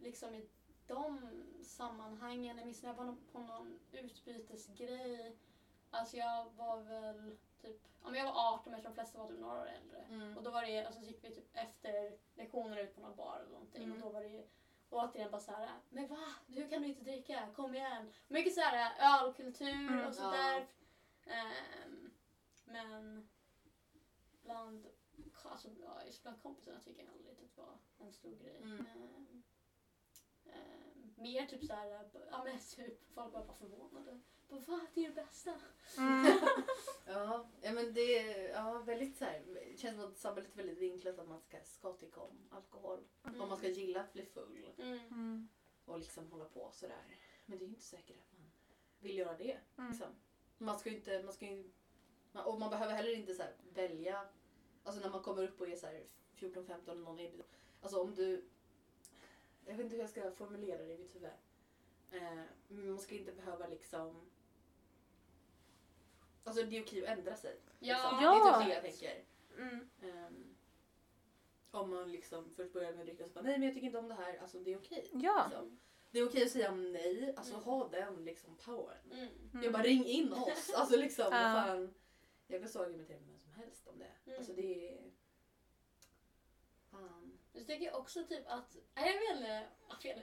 [0.00, 0.48] liksom i
[0.86, 1.28] de
[1.62, 2.56] sammanhangen.
[2.56, 5.36] Jag minns när jag var på någon utbytesgrej.
[5.90, 9.28] Alltså jag var väl typ, men jag var 18 men jag tror de flesta var
[9.28, 9.98] typ några år äldre.
[10.08, 10.21] Mm.
[10.62, 13.82] Var det, alltså så gick vi typ efter lektionerna ut på någon bar eller någonting
[13.84, 13.96] Mm.
[13.96, 14.46] och då var det ju
[14.90, 16.34] återigen bara såhär, men va?
[16.46, 17.48] Hur kan du inte dricka?
[17.56, 18.12] Kom igen!
[18.28, 18.92] Mycket såhär
[19.24, 20.66] ölkultur Mm, och sådär.
[21.26, 22.10] Ehm,
[22.64, 23.28] men
[24.42, 24.86] bland,
[25.44, 28.56] alltså, ja, bland kompisarna tycker jag aldrig det var en stor grej.
[28.62, 28.86] Mm.
[28.86, 29.42] Ehm,
[30.46, 31.86] ehm, mer typ såhär,
[32.30, 34.20] ja men typ folk var bara förvånade.
[34.52, 34.80] Bara, Va?
[34.94, 35.54] Det är det bästa?
[35.98, 36.26] Mm.
[37.06, 40.78] Ja, men det är ja, väldigt så här, det känns som att samhället är väldigt
[40.78, 42.98] vinklat att man ska, ska tycka om alkohol.
[43.22, 44.98] Om man ska gilla att bli full Mm.
[44.98, 45.48] Mm.
[45.84, 47.18] och liksom hålla på sådär.
[47.46, 48.50] Men det är ju inte säkert att man
[49.00, 49.58] vill göra det.
[49.78, 49.90] Mm.
[49.90, 50.08] Liksom.
[50.58, 51.70] Man ska ju inte, man ska ju,
[52.32, 54.28] man- och man behöver heller inte så här välja,
[54.84, 56.04] alltså när man kommer upp och är så här
[56.36, 57.32] 14-15 och någon är
[57.80, 58.44] Alltså om du,
[59.64, 61.30] jag vet inte hur jag ska formulera det i mitt huvud.
[62.12, 64.31] Eh, man ska inte behöva liksom
[66.44, 67.56] Alltså det är okej att ändra sig.
[67.78, 67.94] Ja.
[67.94, 68.18] liksom.
[68.22, 68.30] Ja.
[68.32, 69.24] Det är typ det jag tänker.
[69.58, 69.88] Mm.
[70.02, 70.54] Ehm,
[71.70, 73.86] om man liksom först börjar med att dricka och så bara, nej men jag tycker
[73.86, 75.08] inte om det här, alltså det är okej.
[75.12, 75.44] Ja.
[75.50, 75.78] Liksom.
[76.10, 77.64] Det är okej att säga nej, alltså Mm.
[77.64, 79.12] ha den liksom powern.
[79.12, 79.28] Mm.
[79.52, 79.64] Mm.
[79.64, 81.52] Jag bara ring in oss, alltså liksom vad Ja.
[81.66, 81.94] fan.
[82.46, 84.12] Jag kan stå och argumentera med vem som helst om det.
[84.26, 84.38] Mm.
[84.38, 85.10] Alltså det är...
[86.90, 87.38] Fan.
[87.52, 89.66] Så tycker jag också typ att, jag vet inte,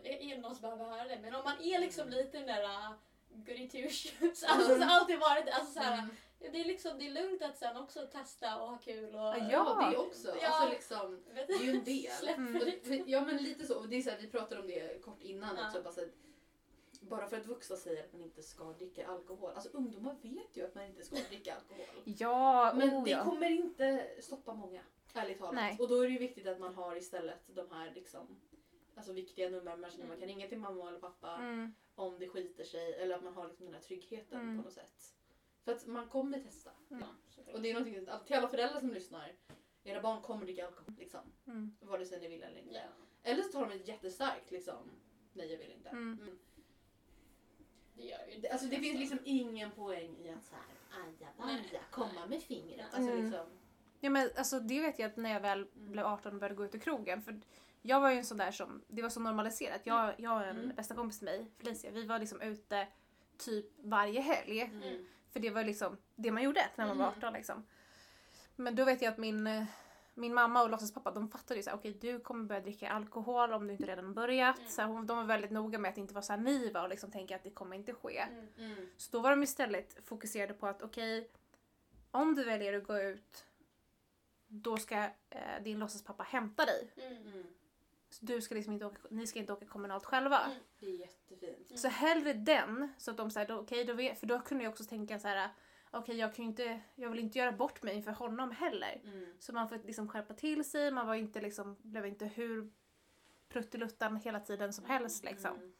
[0.03, 2.93] jag är någon som behöver höra det, men om man är liksom lite den där
[3.31, 6.09] uh, goody two shoes, alltså så alltid varit det, alltså så här,
[6.41, 6.51] Mm.
[6.53, 9.21] det är liksom, det är lugnt att sen också testa och ha kul och...
[9.21, 9.77] Ja.
[9.91, 10.35] Det är också.
[10.41, 10.47] Ja.
[10.47, 12.27] Alltså liksom, det är ju en del.
[12.27, 13.03] Mm.
[13.05, 13.81] Ja men lite så.
[13.81, 15.67] Det är så här, vi pratade om det kort innan Ja.
[15.67, 15.81] också.
[15.83, 16.09] Bara, så här,
[17.01, 19.51] bara för att vuxna säger att man inte ska dricka alkohol.
[19.55, 21.85] Alltså ungdomar vet ju att man inte ska dricka alkohol.
[22.03, 23.23] Ja, Men oh, det ja.
[23.23, 24.81] kommer inte stoppa många.
[25.13, 25.55] Ärligt talat.
[25.55, 25.77] Nej.
[25.79, 28.39] Och då är det ju viktigt att man har istället de här liksom
[28.99, 31.73] Alltså viktiga nummer man känner man kan ringa till mamma eller pappa Mm.
[31.95, 32.93] om det skiter sig.
[32.93, 34.57] Eller att man har liksom den här tryggheten Mm.
[34.57, 35.13] på något sätt.
[35.63, 36.71] För att man kommer testa.
[36.91, 37.03] Mm.
[37.37, 37.53] Ja.
[37.53, 39.31] Och det är någonting till alla föräldrar som lyssnar.
[39.83, 40.93] Era barn kommer dricka alkohol.
[40.99, 41.19] Liksom.
[41.47, 41.75] Mm.
[41.81, 42.73] Vare sig ni vill eller inte.
[42.73, 42.81] Ja.
[43.31, 44.89] Eller så tar de ett jättestarkt liksom.
[45.33, 45.89] Nej jag vill inte.
[45.89, 46.19] Mm.
[46.21, 46.39] Mm.
[47.93, 50.63] Det gör ju Det, alltså det finns liksom ingen poäng i att såhär
[51.05, 52.85] aja baja komma med fingret.
[52.93, 53.23] Alltså Mm.
[53.23, 53.45] liksom.
[53.99, 55.91] Ja men alltså det vet jag att när jag väl Mm.
[55.91, 57.21] blev 18 och började gå ut i krogen.
[57.21, 57.41] För
[57.81, 59.81] jag var ju en sån där som, det var så normaliserat.
[59.83, 60.75] Jag, jag och en Mm.
[60.75, 62.87] bästa kompis till mig, Felicia, vi var liksom ute
[63.37, 64.61] typ varje helg.
[64.61, 65.05] Mm.
[65.31, 67.17] För det var liksom det man gjorde när man var Mm.
[67.17, 67.65] 18 liksom.
[68.55, 69.65] Men då vet jag att min,
[70.13, 73.67] min mamma och låtsaspappa de fattade ju såhär, okej du kommer börja dricka alkohol om
[73.67, 74.57] du inte redan börjat.
[74.57, 74.69] Mm.
[74.69, 77.11] Så här, de var väldigt noga med att inte vara så här naiva och liksom
[77.11, 78.17] tänka att det kommer inte ske.
[78.17, 78.47] Mm.
[78.57, 78.89] Mm.
[78.97, 81.29] Så då var de istället fokuserade på att okej,
[82.11, 83.45] om du väljer att gå ut
[84.47, 84.95] då ska
[85.29, 86.89] eh, din låtsaspappa hämta dig.
[86.97, 87.43] Mm.
[88.21, 88.35] Mm.
[88.35, 90.39] Du ska liksom inte åka, ni ska inte åka kommunalt själva.
[90.39, 90.57] Mm.
[90.79, 91.79] Det är jättefint.
[91.79, 94.83] Så hellre den, så att de säger okej, då vet, för då kunde jag också
[94.83, 95.49] tänka så här.
[95.91, 99.01] okej jag kan ju inte, jag vill inte göra bort mig inför honom heller.
[99.03, 99.33] Mm.
[99.39, 102.71] Så man får liksom skärpa till sig, man var inte liksom, blev inte hur
[103.49, 105.55] pruttiluttan hela tiden som helst liksom.
[105.55, 105.73] Mm.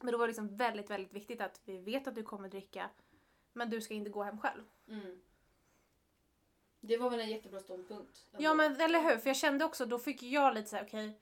[0.00, 2.90] Men då var det liksom väldigt, väldigt viktigt att vi vet att du kommer dricka,
[3.52, 4.62] men du ska inte gå hem själv.
[4.88, 5.20] Mm.
[6.80, 8.26] Det var väl en jättebra ståndpunkt.
[8.38, 11.20] Ja men eller hur, för jag kände också, då fick jag lite så här: okej,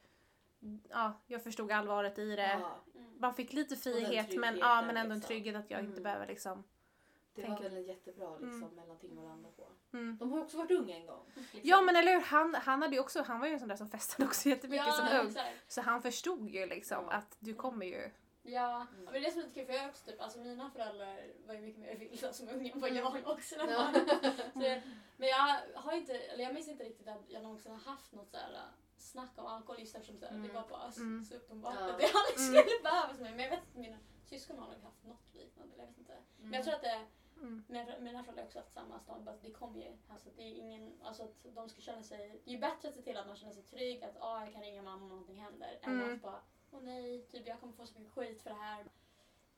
[0.91, 2.59] ja jag förstod allvaret i det.
[2.63, 3.13] Ja, Mm.
[3.21, 5.29] Man fick lite frihet men, ja, men ändå en liksom.
[5.29, 6.03] trygghet att jag inte Mm.
[6.03, 6.65] behöver liksom.
[7.35, 8.75] det var väl en jättebra liksom, Mm.
[8.75, 9.69] mellanting att landa på.
[9.93, 10.17] Mm.
[10.19, 11.25] De har också varit unga en gång.
[11.35, 11.61] Liksom.
[11.63, 13.77] Ja men eller hur, han, han hade ju också, han var ju en sån där
[13.77, 15.27] som festade också jättemycket som ung.
[15.27, 15.73] exakt.
[15.73, 17.13] Så han förstod ju liksom Ja.
[17.13, 18.11] att du kommer ju.
[18.43, 19.05] Ja, Mm.
[19.05, 21.19] men det är det som är lite kul för jag också typ, alltså mina föräldrar
[21.47, 23.05] var ju mycket mer vilda som unga än vad Mm.
[23.05, 23.93] jag också när Ja.
[23.95, 24.81] Så
[25.17, 28.31] Men jag har inte, eller jag minns inte riktigt att jag någonsin har haft något
[28.31, 28.59] såhär
[29.03, 30.49] snack om alkohol eftersom så här, Mm.
[30.49, 31.25] det var bara så, Mm.
[31.25, 31.91] så uppenbart Ja.
[31.91, 32.63] att det aldrig Mm.
[32.65, 33.31] skulle behövas mig.
[33.31, 36.17] Men jag vet att mina syskon har nog haft något liknande, eller jag vet inte.
[36.37, 37.65] Men jag tror att det, Mm.
[37.69, 37.85] mina,
[38.25, 40.93] föräldrar har också haft samma ståndpunkt, att det kommer ju, alltså att det är ingen,
[41.03, 43.37] alltså att de ska känna sig, det är ju bättre att se till att man
[43.37, 46.15] känner sig trygg, att ah, jag kan ringa mamma om någonting händer, än Mm.
[46.15, 48.81] att bara, åh nej, typ jag kommer få så mycket skit för det här.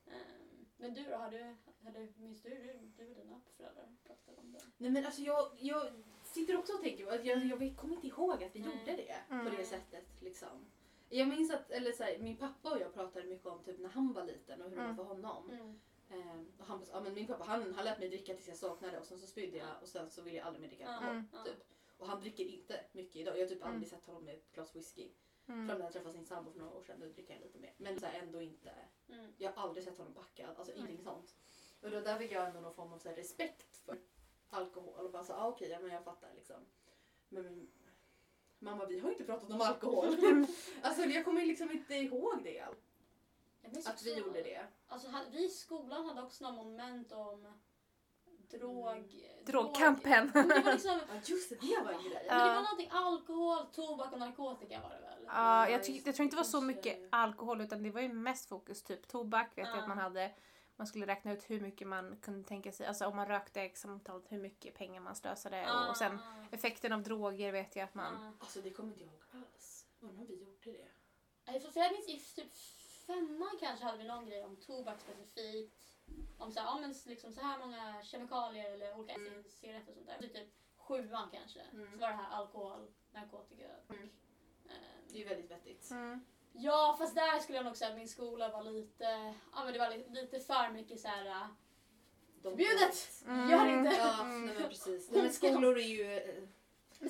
[0.06, 3.96] Ehm, men du då, har du, har du, minns du, du, du och dina föräldrar
[4.06, 4.60] pratade om det?
[4.76, 5.92] Nej men alltså jag, jag
[6.34, 8.70] sitter också och tänker, att jag, jag kommer inte ihåg att vi Mm.
[8.78, 9.44] gjorde det Mm.
[9.50, 10.22] på det sättet.
[10.22, 10.66] Liksom.
[11.08, 13.88] Jag minns att eller så här, min pappa och jag pratade mycket om typ när
[13.88, 14.96] han var liten och hur det Mm.
[14.96, 15.50] var för honom.
[15.50, 15.80] Mm.
[16.10, 18.98] Eh, och han, ja, men min pappa han, han lät mig dricka tills jag saknade
[18.98, 21.44] och sen så spydde jag och sen så ville jag aldrig mer dricka alkohol.
[21.44, 21.64] Typ.
[21.98, 23.36] Och han dricker inte mycket idag.
[23.38, 23.72] Jag har typ Mm.
[23.74, 25.08] aldrig sett honom med ett glas whisky.
[25.48, 25.68] Mm.
[25.68, 27.72] Fram till jag träffade sin sambo för några år sedan, då dricker han lite mer.
[27.76, 28.72] Men så här, ändå inte.
[29.08, 29.32] Mm.
[29.38, 30.76] Jag har aldrig sett honom packad, alltså Nej.
[30.76, 31.34] ingenting sånt.
[31.82, 33.73] Och då där fick jag ändå någon form av så här, respekt
[34.54, 36.56] alkohol och bara så ah, okej, ja, men jag fattar liksom.
[37.28, 37.68] Men
[38.58, 40.16] mamma vi har ju inte pratat om alkohol.
[40.82, 42.64] alltså jag kommer liksom inte ihåg det.
[43.86, 44.66] Att vi gjorde det.
[44.88, 47.46] Alltså, vi i skolan hade också något moment om
[48.50, 49.26] drog...
[49.46, 50.30] Drogkampen.
[50.32, 52.26] drog- Men det var liksom, Ja just det, det var en grej.
[52.28, 52.54] men det Ja.
[52.54, 55.24] var någonting alkohol, tobak och narkotika var det väl?
[55.26, 58.12] Ja, Ja, jag, jag tror inte det var så mycket alkohol utan det var ju
[58.12, 59.80] mest fokus typ tobak vet jag Ja.
[59.82, 60.30] att man hade.
[60.76, 64.32] Man skulle räkna ut hur mycket man kunde tänka sig, alltså om man rökte examtalet
[64.32, 66.18] hur mycket pengar man slösade Ah, och sen
[66.50, 68.14] effekten av droger vet jag att man...
[68.14, 68.32] ah.
[68.40, 69.86] Alltså det kommer inte jag ihåg alls.
[70.00, 70.72] Undrar om vi gjorde
[71.52, 71.60] det.
[71.60, 72.52] För jag minns i typ
[73.06, 75.80] femman kanske hade vi någon grej om tobak specifikt.
[76.38, 79.44] Om så här, ja, men liksom så här många kemikalier eller olika Mm.
[79.48, 80.28] cigaretter och sånt där.
[80.28, 81.60] Så typ sjuan kanske.
[81.60, 81.92] Mm.
[81.92, 83.94] Så var det här alkohol, narkotika och...
[83.94, 84.08] Mm.
[84.68, 85.90] ehm, Det är ju väldigt vettigt.
[85.90, 86.24] Mm.
[86.56, 89.34] Ja, fast där skulle jag nog säga att min skola var lite...
[89.54, 91.26] Ja, men det var lite, lite för mycket så här...
[91.26, 91.46] äh,
[92.42, 93.22] De- Förbjudet!
[93.26, 93.50] Mm.
[93.50, 93.96] Gör inte!
[93.96, 95.10] Ja, nej, men precis.
[95.10, 96.44] Nej, men skolor är ju eh,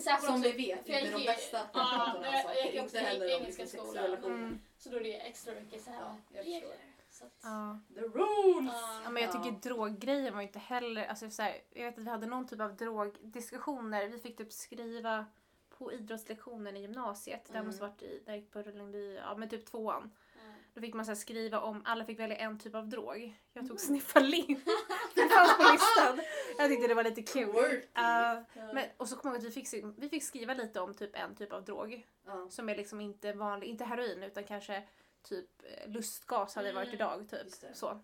[0.00, 2.96] som också, vi vet inte de gick i- bästa Ja, pratarna jag- jag gick också
[2.96, 4.14] Inte i heller om engelska liksom skolan.
[4.24, 4.61] Mm.
[4.78, 6.00] Så då är det extra mycket så här
[6.33, 6.76] Ja, regler.
[7.22, 7.78] Att, Ja.
[7.94, 8.74] The rules!
[9.04, 9.59] Ja, men jag tycker Ja.
[9.62, 11.07] droggrejen var inte heller...
[11.07, 14.09] Alltså så här, jag vet att vi hade någon typ av drogdiskussioner.
[14.09, 15.26] Vi fick typ skriva
[15.78, 17.50] på idrottslektionen i gymnasiet.
[17.50, 17.66] Mm.
[17.66, 20.10] måste varit i, där jag gick på Rullenby, ja men typ tvåan.
[20.34, 20.40] ja.
[20.74, 23.37] Då fick man så skriva om, alla fick välja en typ av drog.
[23.52, 23.68] Jag Mm.
[23.68, 24.60] tog sniffalin.
[25.14, 26.20] det fanns på listan.
[26.58, 27.52] Jag tyckte det var lite kul.
[27.52, 27.87] Quirky.
[27.87, 30.94] Uh, men, och så kommer jag ihåg att vi fick, vi fick skriva lite om
[30.94, 32.06] typ en typ av drog.
[32.26, 34.82] Ja, Som är liksom inte vanlig, inte heroin utan kanske
[35.22, 36.94] typ eh, lustgas hade det varit Mm.
[36.96, 37.28] idag.
[37.30, 37.76] Typ.
[37.76, 38.00] Så.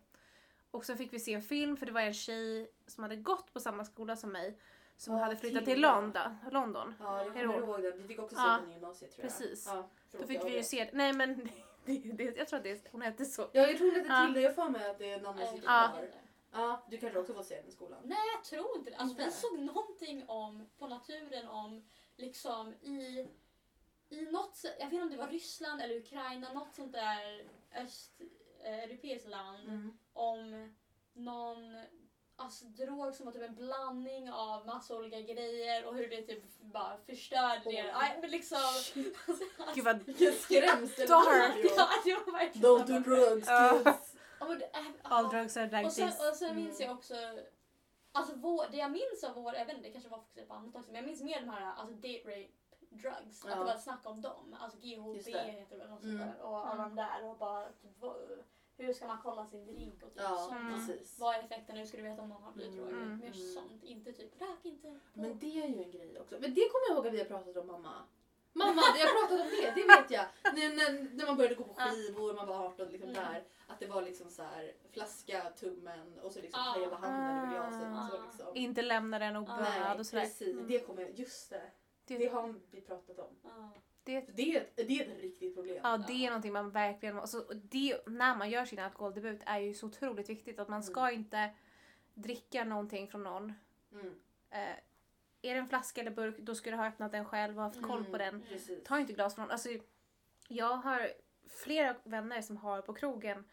[0.70, 3.52] Och så fick vi se en film för det var en tjej som hade gått
[3.52, 4.58] på samma skola som mig.
[5.00, 6.36] Som Ja, hade flyttat till London.
[6.50, 6.94] London.
[7.00, 7.90] ja jag kommer ihåg det.
[7.92, 9.32] Vi fick också se Ja, den i gymnasiet tror jag.
[9.38, 9.66] precis.
[9.66, 11.36] Ja, Då fick vi ju se, nej men
[11.84, 13.42] det, det, jag tror att det, hon hette så.
[13.52, 14.24] Ja, jag tror hon hette Ja.
[14.26, 14.40] Tilde.
[14.40, 15.88] Jag får mig att det är namnet sitter Ja.
[15.92, 16.08] kvar.
[16.52, 17.98] Ja, du kanske också fått se den i skolan?
[18.04, 18.96] Nej, jag tror inte det.
[18.96, 19.36] Alltså, vi Inte?
[19.36, 21.84] såg någonting om, på naturen om,
[22.16, 23.28] liksom i,
[24.08, 27.44] i något, jag vet inte om det var Ryssland eller Ukraina, något sånt där
[27.76, 29.98] östeuropeiskt land, Mm.
[30.12, 30.72] om
[31.12, 31.84] någon
[32.40, 36.44] alltså, drog som var typ en blandning av massa olika grejer och hur det typ
[36.60, 37.74] bara förstörde Oj.
[37.76, 37.92] det.
[37.92, 38.58] Nej, men liksom...
[39.74, 41.08] Gud vad Vilken skrämsel!
[41.08, 41.54] Dark.
[42.54, 42.92] Don't så.
[42.92, 44.16] do drugs kids!
[45.02, 46.28] All drugs are like Och sen, this.
[46.30, 46.88] och sen minns Mm.
[46.90, 47.14] jag också,
[48.12, 50.54] alltså vår, det jag minns av vår, jag vet inte, det kanske var fokuserat på
[50.54, 52.48] annat också, men jag minns mer de här alltså date rape
[52.90, 53.44] drugs.
[53.44, 53.56] Att Ja.
[53.58, 54.56] det var ett snack om dem.
[54.60, 56.18] Alltså GHB heter det väl något Mm.
[56.18, 56.42] sånt där.
[56.44, 58.02] Och alla de där och bara typ,
[58.86, 60.60] hur ska man kolla sin drink och typ Ja, sånt.
[60.60, 60.74] Mm.
[60.74, 61.18] precis.
[61.18, 61.76] Vad är effekten?
[61.76, 62.84] Hur ska du veta om någon har blivit Mm.
[62.84, 63.02] drogad?
[63.02, 63.18] Mm.
[63.18, 63.54] Mer Mm.
[63.54, 63.84] sånt.
[63.84, 65.20] Inte typ, rök inte på.
[65.20, 66.34] Men det är ju en grej också.
[66.40, 67.92] Men det kommer jag ihåg att vi har pratat om mamma.
[68.52, 70.24] Mamma, jag har pratat om det, det vet jag.
[70.54, 73.22] När, när, när man började gå på skivor, man var 18 liksom Mm.
[73.24, 73.44] där.
[73.66, 77.88] Att det var liksom så här flaska, tummen och så liksom hela handen över glaset.
[77.94, 78.08] Ah.
[78.10, 78.56] Så liksom.
[78.56, 80.22] Inte lämna den oböad Nej, och sådär.
[80.22, 80.52] precis.
[80.54, 80.66] Mm.
[80.68, 81.62] Det kommer, just det.
[82.04, 83.36] Det, Det har vi pratat om.
[83.42, 83.70] Ja.
[84.04, 85.76] Det, det, är ett- det är ett riktigt problem.
[85.82, 89.74] ja, det är någonting man verkligen alltså, det, När man gör sin alkoholdebut är ju
[89.74, 91.50] så otroligt viktigt att man ska inte
[92.14, 93.52] dricka någonting från någon.
[93.92, 94.14] Mm.
[94.50, 94.76] Eh,
[95.42, 97.82] är det en flaska eller burk, då ska du ha öppnat den själv och haft
[97.82, 98.34] koll på den.
[98.34, 98.46] Mm.
[98.46, 98.84] Precis.
[98.84, 99.50] Ta inte glas från någon.
[99.52, 99.68] Alltså,
[100.48, 101.08] jag har
[101.64, 103.44] flera vänner som har på krogen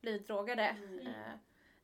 [0.00, 0.62] blivit drogade.
[0.62, 0.98] Mm.
[1.06, 1.32] Eh,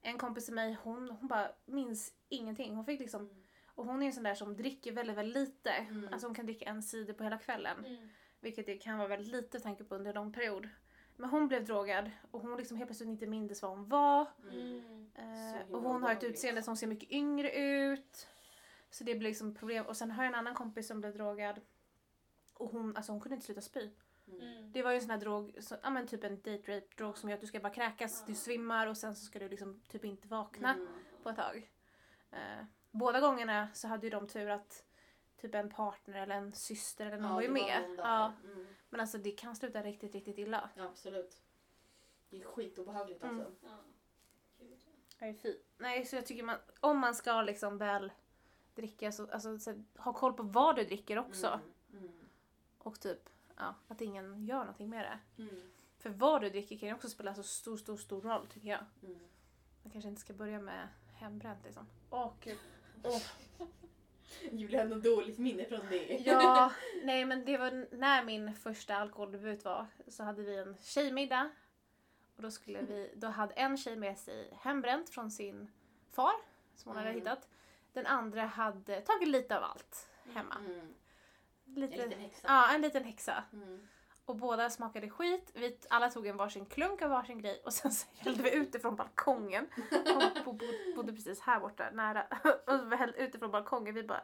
[0.02, 2.74] en kompis till mig, hon, hon bara minns ingenting.
[2.74, 3.42] Hon fick liksom, Mm.
[3.78, 5.70] Och hon är en sån där som dricker väldigt, väldigt lite.
[5.70, 6.08] Mm.
[6.12, 7.84] Alltså hon kan dricka en cider på hela kvällen.
[7.84, 8.08] Mm.
[8.40, 10.68] Vilket det kan vara väldigt lite tanke på under en lång period.
[11.16, 14.26] Men hon blev drogad och hon liksom helt plötsligt inte mindes vad hon var.
[14.52, 15.10] Mm.
[15.14, 18.28] Eh, och hon har ett utseende som ser mycket yngre ut.
[18.90, 19.86] Så det blir liksom problem.
[19.86, 21.60] Och sen har jag en annan kompis som blev drogad.
[22.54, 23.90] Och hon, alltså hon kunde inte sluta spy.
[24.32, 24.72] Mm.
[24.72, 27.18] Det var ju en sån här drog, så, ja men typ en date rape drog
[27.18, 29.80] som gör att du ska bara kräkas, du svimmar och sen så ska du liksom
[29.88, 30.86] typ inte vakna Mm.
[31.22, 31.70] på ett tag.
[32.30, 32.64] Eh,
[32.98, 34.84] båda gångerna så hade ju de tur att
[35.36, 37.82] typ en partner eller en syster eller någon Ja, var ju med.
[37.82, 37.96] där.
[37.96, 38.66] ja, Mm.
[38.90, 40.70] men alltså det kan sluta riktigt, riktigt illa.
[40.74, 41.42] Ja, absolut.
[42.30, 43.40] Det är skitobehagligt Mm.
[43.40, 43.52] alltså.
[43.62, 43.68] Ja.
[44.58, 44.92] Gud, ja.
[45.18, 45.56] Nej, fy.
[45.78, 48.12] Nej, så jag tycker man, om man ska liksom väl
[48.74, 51.60] dricka så, alltså, så, ha koll på vad du dricker också.
[51.92, 52.04] Mm.
[52.04, 52.28] Mm.
[52.78, 55.42] Och typ, ja, att ingen gör någonting med det.
[55.42, 55.70] Mm.
[55.98, 58.84] För vad du dricker kan ju också spela så stor, stor, stor roll tycker jag.
[59.02, 59.18] Mm.
[59.82, 61.86] Man kanske inte ska börja med hembränt liksom.
[62.10, 62.58] Åh gud.
[63.04, 63.22] Åh.
[64.52, 66.06] Julia har något dåligt minne från det.
[66.26, 66.72] Ja,
[67.04, 71.50] nej men det var när min första alkoholdebut var så hade vi en tjejmiddag.
[72.36, 75.70] Och då skulle vi, då hade en tjej med sig hembränt från sin
[76.12, 76.32] far
[76.76, 77.20] som hon hade Mm.
[77.20, 77.48] hittat.
[77.92, 80.56] Den andra hade tagit lite av allt hemma.
[80.66, 80.94] Mm.
[81.66, 82.40] En Lite, liten häxa.
[82.48, 83.44] ja, en liten häxa.
[83.52, 83.88] Mm.
[84.28, 85.50] Och båda smakade skit.
[85.54, 88.72] Vi alla tog en varsin klunk av varsin grej och sen så hällde vi ut
[88.72, 89.66] det från balkongen.
[89.90, 92.26] Hon bo- bo- bodde precis här borta nära.
[92.66, 93.94] Och vi hällde ut det från balkongen.
[93.94, 94.20] Vi bara,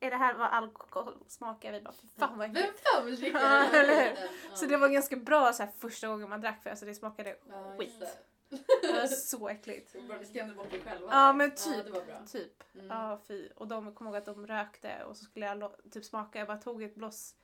[0.00, 1.72] är det här vad alkohol smakar?
[1.72, 2.80] Vi bara, fy fan vad Vem äckligt.
[2.88, 3.66] fan vill dricka Ja?
[3.72, 4.56] Ja.
[4.56, 7.36] Så det var ganska bra så här, första gången man drack för alltså det smakade
[7.50, 8.00] Ja, skit.
[8.00, 8.56] det.
[8.82, 9.94] Det var så äckligt.
[10.20, 11.08] Vi skrämde bort er själva.
[11.10, 11.84] Ja men Ja, typ.
[11.84, 12.26] det var bra.
[12.26, 12.62] Typ.
[12.74, 12.86] Mm.
[12.86, 13.48] Ja fy.
[13.56, 16.38] Och de kom ihåg att de rökte och så skulle jag typ smaka.
[16.38, 17.34] Jag bara tog ett bloss,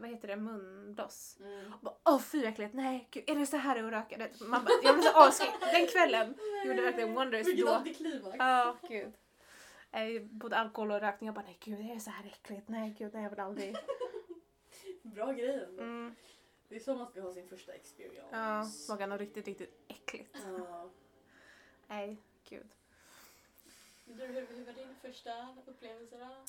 [0.00, 1.36] vad heter det, munbloss.
[1.40, 1.72] Mm.
[1.72, 4.28] Och bara, Åh fy äckligt, nej gud, är det så här att röka?
[4.40, 5.60] Man bara, jag blev så avskräckt.
[5.60, 6.34] Den kvällen
[6.66, 8.36] gjorde verkligen wonders Vilket antiklimax.
[8.38, 9.12] Ja gud.
[9.92, 11.26] Eh, Både alkohol och rökning.
[11.26, 12.68] Jag bara nej gud är det så här äckligt?
[12.68, 13.76] Nej gud nej jag vill aldrig.
[15.02, 15.64] Bra grej.
[15.78, 16.14] Mm.
[16.68, 18.28] Det är så man ska ha sin första experience.
[18.36, 20.38] Ja, smakade nog riktigt riktigt äckligt.
[20.58, 20.90] Ja.
[21.86, 22.16] Nej
[22.48, 22.68] gud.
[24.04, 26.44] Du, hur, hur var din första upplevelse då?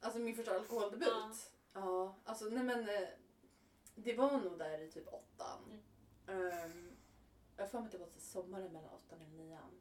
[0.00, 1.08] Alltså min första alkoholdebut.
[1.08, 1.32] Ja.
[1.72, 2.88] Ja, alltså nej men.
[2.88, 3.08] eh,
[3.94, 5.80] Det var nog där i typ åttan.
[6.26, 6.96] Um,
[7.56, 9.80] jag har för mig att det var till sommaren mellan åttan och nian.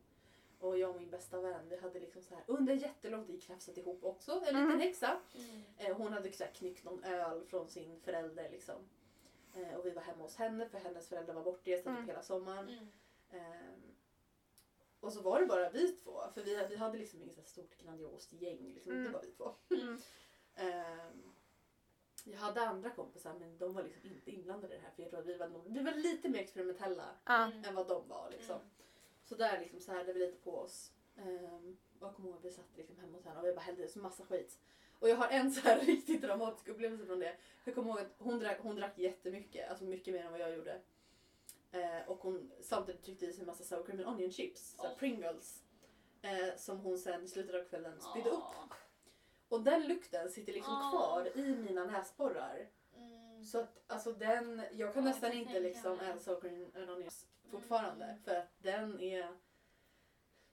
[0.60, 3.78] Och jag och min bästa vän, vi hade liksom så här under jättelång tid krafsat
[3.78, 4.32] ihop också.
[4.32, 4.80] En liten Mhm.
[4.80, 5.19] häxa.
[5.36, 5.62] Mm.
[5.78, 8.75] Eh, hon hade så här knyckt någon öl från sin förälder liksom.
[9.56, 12.02] Eh, och vi var hemma hos henne för hennes föräldrar var bortresta Mm.
[12.02, 12.69] typ hela sommaren.
[12.69, 12.88] Mm.
[13.30, 13.82] Ehm,
[14.99, 16.21] och så var det bara vi två.
[16.34, 18.73] För vi, vi hade liksom inget så här stort grandiost gäng.
[18.73, 18.91] Liksom.
[18.91, 19.04] Mm.
[19.04, 19.56] Det var vi två.
[19.69, 19.99] Mm.
[22.25, 24.91] Jag hade andra kompisar men de var liksom inte inblandade i det här.
[24.91, 27.05] För jag tror att vi var, nog, vi var lite mer experimentella.
[27.25, 27.63] Mm.
[27.63, 28.29] än vad de var.
[28.32, 28.55] Liksom.
[28.55, 28.67] Mm.
[29.25, 30.91] Så där liksom så hade vi lite på oss.
[31.17, 33.62] Um, och jag kommer ihåg att vi satt liksom hemma hos henne och vi bara
[33.62, 34.60] hällde i så massa skit.
[34.99, 37.36] Och jag har en så här riktigt dramatisk upplevelse från det.
[37.63, 40.55] Jag kommer ihåg att hon drack, hon drack jättemycket, alltså mycket mer än vad jag
[40.55, 40.82] gjorde.
[41.71, 44.84] Eh, och hon samtidigt tryckte i sig en massa sour cream and onion chips, så
[44.84, 44.97] här Åh.
[44.99, 45.63] Pringles.
[46.21, 48.43] Eh, som hon sen i slutet av kvällen spydde upp.
[49.49, 50.89] Och den lukten sitter liksom Åh.
[50.91, 52.67] kvar i mina näsborrar.
[52.95, 53.43] Mm.
[53.43, 56.09] Så att alltså den, jag kan Ja, nästan kan inte liksom mig.
[56.09, 56.33] äta
[56.93, 58.05] onions fortfarande.
[58.05, 58.19] Mm.
[58.23, 59.38] För att den är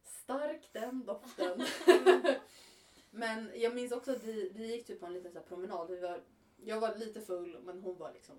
[0.03, 1.61] stark den doften.
[3.11, 5.91] men jag minns också att vi, vi gick typ på en liten så här promenad.
[5.91, 6.21] Vi var,
[6.57, 8.37] jag var lite full men hon var liksom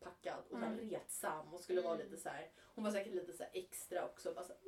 [0.00, 0.90] packad och Mm.
[0.90, 2.06] retsam och skulle vara Mm.
[2.06, 2.50] lite så här.
[2.74, 4.34] Hon var säkert lite så här extra också.
[4.34, 4.62] Bara så här,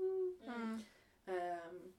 [0.47, 0.83] Mm.
[1.27, 1.93] Ehm,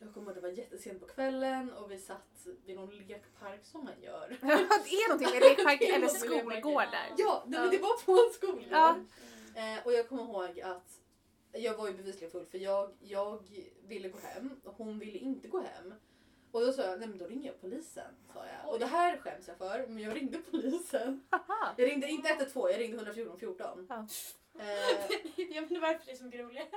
[0.00, 3.64] jag kommer ihåg att det var jättesent på kvällen och vi satt vid någon lekpark
[3.64, 4.28] som man gör.
[4.40, 4.46] det
[4.90, 7.12] är någonting med lekparker Det är eller skolgårdar.
[7.16, 8.68] Ja, men det var på en skolgård.
[8.70, 8.96] Ja.
[9.54, 11.00] Eh, och jag kommer ihåg att
[11.52, 13.42] jag var ju bevisligen full för jag, jag
[13.86, 15.94] ville gå hem och hon ville inte gå hem.
[16.50, 18.14] Och då sa jag, nej men då ringer jag polisen.
[18.34, 18.72] Sa jag.
[18.72, 21.26] Och det här skäms jag för, men jag ringde polisen.
[21.76, 23.86] Jag ringde inte 112, jag ringde 114 14.
[23.88, 24.06] Ja.
[24.58, 26.70] Eh, Jag undrar varför det är så roligt.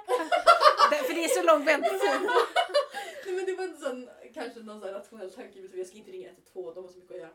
[0.89, 1.99] Det- För det är så lång väntetid.
[3.25, 6.29] nej men det var inte sån, kanske någon sån rationell tanke, jag ska inte ringa
[6.29, 7.31] 112, de har så mycket att göra.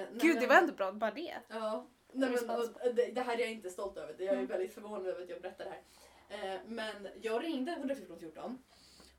[0.00, 1.34] Eh, Gud det var ändå bra, bara det.
[1.48, 4.14] Ja, nej, men, och, det, det här är jag inte stolt över.
[4.18, 4.46] Jag är Mm.
[4.46, 6.54] väldigt förvånad över att jag berättar det här.
[6.54, 8.58] Eh, men jag ringde 114 14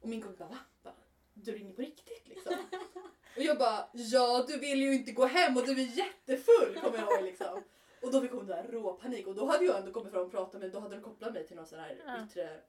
[0.01, 0.57] och min kompis bara va?
[0.83, 0.93] Bara,
[1.33, 2.53] Du ringer på riktigt liksom?
[3.35, 6.97] och jag bara ja du vill ju inte gå hem och du är jättefull kommer
[6.99, 7.63] jag ihåg liksom.
[8.03, 10.61] Och då fick hon där råpanik och då hade jag ändå kommit fram och pratat
[10.61, 12.25] men då hade de kopplat mig till någon sån här Ja.
[12.25, 12.59] yttre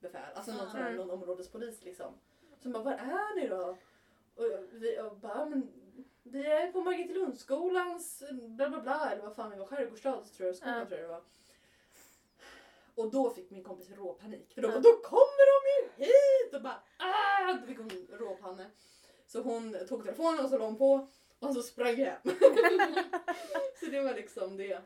[0.00, 0.96] befäl, alltså någon, sån här, Mm.
[0.96, 2.14] någon områdespolis liksom.
[2.62, 3.76] Så bara var är ni då?
[4.36, 5.68] Och vi och bara men
[6.22, 10.56] vi är på Margretelundsskolans bla bla bla eller vad fan vi var, Skärgårdsstads tror jag,
[10.56, 10.86] skolan Ja.
[10.86, 11.22] tror jag det var.
[12.94, 14.74] Och då fick min kompis råpanik för då, Ja.
[14.78, 17.52] då kommer de ju hit och bara ah!
[17.60, 18.70] Då fick hon råpanne.
[19.26, 21.08] Så hon tog telefonen och så la hon på
[21.48, 22.20] och så sprang jag hem.
[23.80, 24.78] så det var liksom det.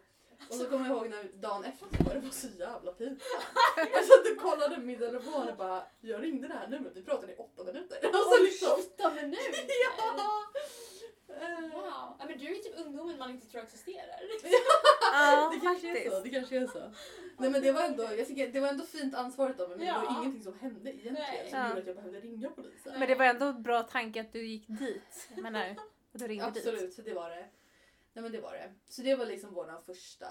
[0.48, 3.22] Och så kommer jag ihåg när dagen efter så var det var så jävla pinsamt.
[3.76, 7.32] Jag satt och kollade min telefon och bara jag ringde det här numret, vi pratade
[7.32, 7.98] i åtta minuter.
[8.12, 8.68] Alltså liksom.
[8.70, 9.42] Åtta minuter!
[10.06, 10.44] Ja!
[11.34, 12.16] Eh, Wow.
[12.18, 14.20] Ja, men du är typ ungdomen man inte tror existerar.
[15.12, 16.10] Ja, Det kanske är så.
[16.10, 16.24] faktiskt.
[16.24, 16.92] Det kanske är så.
[17.38, 19.86] Nej men det var ändå, jag tycker, det var ändå fint ansvaret av mig men
[19.86, 20.16] det var Ja.
[20.20, 21.46] ingenting som hände egentligen Nej.
[21.50, 21.68] som Ja.
[21.68, 22.92] gjorde att jag behövde ringa polisen.
[22.98, 25.28] Men det var ändå en bra tanke att du gick dit.
[25.36, 25.76] Menar,
[26.12, 26.56] att du ringde dit.
[26.56, 27.48] Absolut, så det var det.
[28.12, 28.74] Nej men det var det.
[28.88, 30.26] Så det var liksom våran första...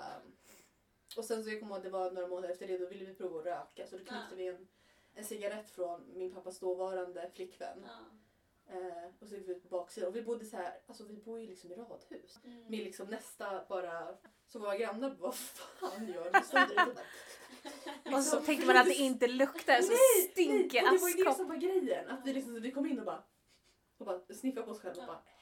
[1.18, 3.06] Och sen så jag kommer ihåg att det var några månader efter det, då ville
[3.06, 3.88] vi prova att röka.
[3.88, 4.36] Så då knyckte Ja.
[4.36, 4.68] vi en,
[5.14, 7.86] en cigarett från min pappas dåvarande flickvän.
[7.88, 8.00] Ja.
[8.74, 10.10] Eh, och så gick vi ut på baksidan.
[10.10, 12.40] Och vi bodde så här, alltså vi bor ju liksom i radhus.
[12.44, 12.60] Mm.
[12.68, 16.40] Med liksom nästa bara, så våra grannar bara, vad fan gör du?
[16.46, 16.98] Stod där ute och
[18.14, 21.02] Och så liksom, tänker man att det inte luktar så Nej, stinker nej, och det
[21.02, 22.10] var ju det som var grejen.
[22.10, 23.24] Att vi, liksom, vi kom in och bara,
[23.98, 25.37] och bara sniffade på oss själva och bara, "Eh, vad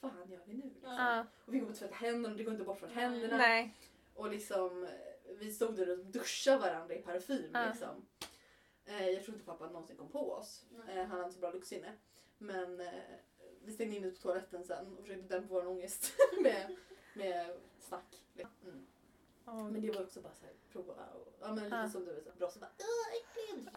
[0.00, 0.62] fan gör vi nu?
[0.74, 0.92] Liksom.
[0.92, 3.36] Ja, Och vi går och tvätta händerna och det går inte bort från händerna.
[3.36, 3.74] nej.
[4.14, 4.88] Och liksom,
[5.38, 7.66] vi stod där och duschade varandra i parfym Ja.
[7.68, 8.06] liksom.
[8.84, 10.64] Eh, jag tror inte pappa någonsin kom på oss.
[10.88, 11.92] Eh, han hade så bra luktsinne.
[12.38, 12.92] Men eh,
[13.64, 16.76] vi stängde in oss på toaletten sen och försökte dämpa vår ångest med,
[17.14, 18.22] med snack.
[18.64, 18.86] Mm.
[19.72, 21.88] Men det var också bara såhär, prova och, ja men lite Ja.
[21.88, 23.68] som du vet, så bra så bara "Åh, äckligt!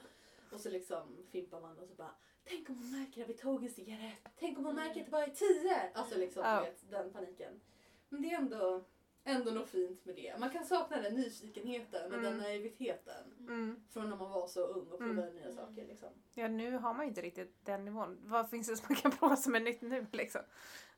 [0.53, 3.63] Och så liksom fimpar man och så bara Tänk om hon märker att vi tog
[3.63, 4.29] en cigarett.
[4.39, 5.91] Tänk om hon märker att det bara är tio.
[5.93, 6.61] Alltså liksom Ja.
[6.61, 7.61] vet, den paniken.
[8.09, 8.83] Men det är ändå,
[9.23, 10.35] ändå något fint med det.
[10.39, 12.23] Man kan sakna den nyfikenheten och Mm.
[12.23, 13.33] den naiviteten.
[13.39, 13.83] Mm.
[13.89, 15.35] Från när man var så ung och provade Mm.
[15.35, 16.09] nya saker liksom.
[16.33, 18.17] Ja, nu har man ju inte riktigt den nivån.
[18.23, 20.41] Vad finns det som man kan prova som är nytt nu liksom?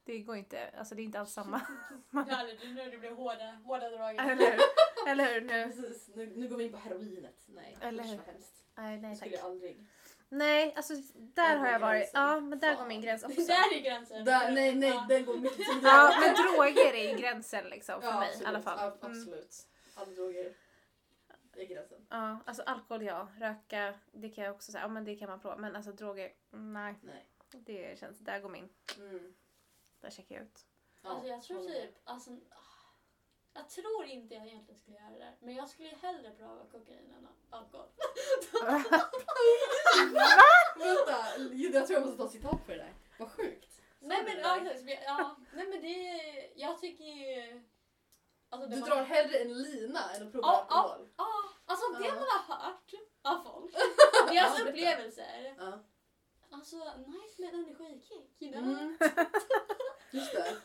[0.05, 1.61] Det går inte, alltså det är inte alls samma.
[2.11, 2.31] Ja, det
[2.65, 4.15] är nu det blir hårda, hårda drag.
[4.15, 4.59] Eller hur?
[5.07, 5.41] Eller hur?
[5.41, 5.63] Nu.
[5.63, 7.43] Precis, nu, nu går vi in på heroinet.
[7.47, 8.19] Nej, Eller hur?
[8.75, 9.17] Nej, nej tack.
[9.19, 9.85] skulle jag aldrig.
[10.29, 12.11] Nej, alltså där har jag varit.
[12.13, 13.41] Ja, men där går min gräns också.
[13.41, 14.25] där är gränsen.
[14.25, 15.05] Där, nej, nej, Ja.
[15.09, 15.81] den går mycket tidigare.
[15.83, 18.77] Ja, men droger är gränsen liksom för mig absolut, i alla fall.
[18.79, 18.97] Ja, Mm.
[19.19, 19.67] absolut.
[19.95, 20.53] Alla droger
[21.55, 22.05] är gränsen.
[22.09, 25.39] Ja, alltså alkohol ja, röka det kan jag också säga, ja men det kan man
[25.39, 25.55] prova.
[25.57, 26.95] Men alltså droger, nej.
[27.01, 27.27] Nej.
[27.51, 29.33] Det känns, där går min, Mm.
[30.01, 30.65] där checkar jag ut.
[31.03, 32.31] Ja, Alltså jag tror typ, alltså,
[33.53, 35.35] jag tror inte jag egentligen skulle göra det där.
[35.39, 37.87] Men jag skulle hellre pröva kokain än alkohol.
[40.77, 41.17] Vänta,
[41.53, 42.93] jag tror jag måste ta citat för det där.
[43.19, 43.81] Vad sjukt.
[43.99, 44.59] Nej men, ja,
[45.05, 47.63] ja, nej men det, jag tycker ju...
[48.49, 50.75] Alltså, Du man- drar hellre en lina än att prova Ja, ja.
[50.75, 51.07] alkohol?
[51.17, 51.27] Ja,
[51.65, 53.73] alltså det man har hört av folk.
[54.29, 54.69] Deras berätta.
[54.69, 55.55] upplevelser.
[55.57, 55.79] Ja.
[56.51, 56.75] Alltså
[57.07, 58.63] nice med en energikick, you know?
[58.63, 58.97] Mm.
[60.11, 60.55] Just det.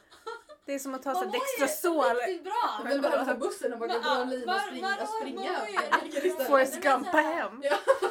[0.68, 2.04] Det är som att ta Man ju Dextrosol.
[2.16, 2.81] Riktigt bra!
[2.85, 5.40] Men behöver ta bussen och bara gå ja, en lina och springa, var- och springa
[5.40, 6.46] var- var- över istället.
[6.46, 7.61] Forrest Nej, men Gumpa så här- hem.
[7.64, 7.76] Ja.
[7.87, 8.07] Det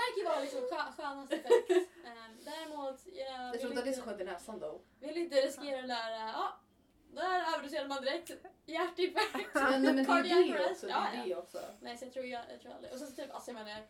[0.00, 1.70] verkar ju vara liksom skö- skönaste effekt.
[1.70, 4.80] Ehm, Däremot, jag Jag tror inte att det är så skönt i näsan då.
[5.00, 6.60] vill inte riskera att lära, ja,
[7.14, 8.30] där överdoserade man direkt.
[8.66, 9.54] Hjärtinfarkt.
[9.54, 10.86] Men, men det är Cardiac det också.
[10.86, 11.58] Det Ja, är det också.
[11.80, 12.92] Nej, så jag tror, jag, jag tror aldrig.
[12.92, 13.82] Och så typ, alltså jag menar,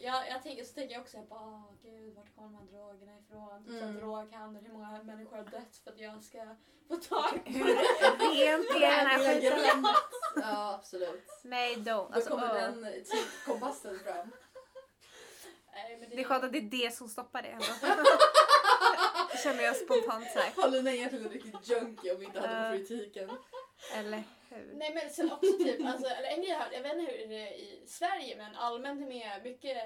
[0.00, 2.64] jag, jag tänker, så tänker jag också, jag bara, åh gud, vart kommer de här
[2.78, 3.64] drogerna ifrån?
[3.66, 3.96] Typ Mm.
[3.96, 6.56] droghandel, hur många människor har dött för att jag ska
[6.88, 7.64] få tag på Hur
[8.34, 9.86] rent är den här skiten?
[10.36, 11.24] Ja, absolut.
[11.44, 11.84] Nej, don't.
[11.84, 12.54] Då Alltså, kommer åh.
[12.54, 14.30] den etikkompassen fram.
[15.74, 17.64] Nej, men Det är skönt att det är det som stoppar det ändå.
[19.42, 20.52] Känner jag spontant så här.
[20.62, 22.70] Har Lina egentligen en riktig junkie om vi inte hade Ja.
[22.70, 23.30] på politiken?
[23.94, 24.74] Eller hur?
[24.74, 27.28] Nej men sen också typ, alltså, eller en grej jag hört, jag vet inte hur
[27.28, 29.76] det är i Sverige men allmänt med mycket,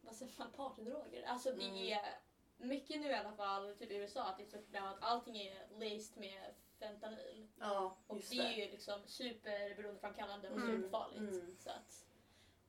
[0.00, 1.22] vad säger man, partydroger.
[1.26, 1.76] Alltså det Mm.
[1.98, 2.18] är
[2.58, 5.36] mycket nu i alla fall, typ i USA, att det är så problem att allting
[5.38, 7.48] är laced med fentanyl.
[7.60, 10.76] Ja, Och det är ju liksom superberoendeframkallande och Mm.
[10.76, 11.18] superfarligt.
[11.20, 11.56] Mm.
[11.60, 12.06] Så att,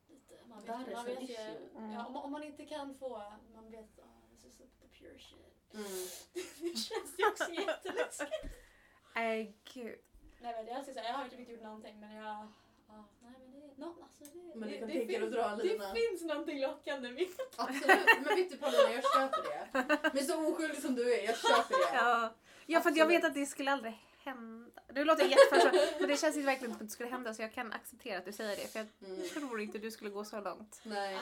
[0.09, 1.35] lite, man vet, man vet ju.
[1.35, 1.91] Mm.
[1.91, 5.19] ja, om, man- om man inte kan få, man vet, ah, this is the pure
[5.19, 5.73] shit.
[5.73, 5.85] Mm.
[6.73, 8.31] det känns ju också jätteläskigt.
[9.15, 9.99] Nej, gud.
[10.39, 12.47] Nej men det är alltid så här, jag har typ inte gjort någonting men jag...
[12.89, 15.23] Ja, nej men det, no, alltså det, Men du det, kan det, tänka dig finns,
[15.23, 15.93] att dra en lina.
[15.93, 18.05] det finns någonting lockande med Absolut.
[18.25, 20.11] Men vet du Paulina, jag köper det.
[20.13, 21.93] Men så oskyldig som du är, jag köper det.
[21.97, 22.33] Ja,
[22.65, 24.81] ja för att jag vet att det skulle aldrig hända.
[24.93, 27.53] Nu låter jag jätteförsvarlig, men det känns verkligen som att det skulle hända så jag
[27.53, 28.67] kan acceptera att du säger det.
[28.71, 29.29] För jag Mm.
[29.29, 30.81] tror inte du skulle gå så långt.
[30.83, 31.17] Nej,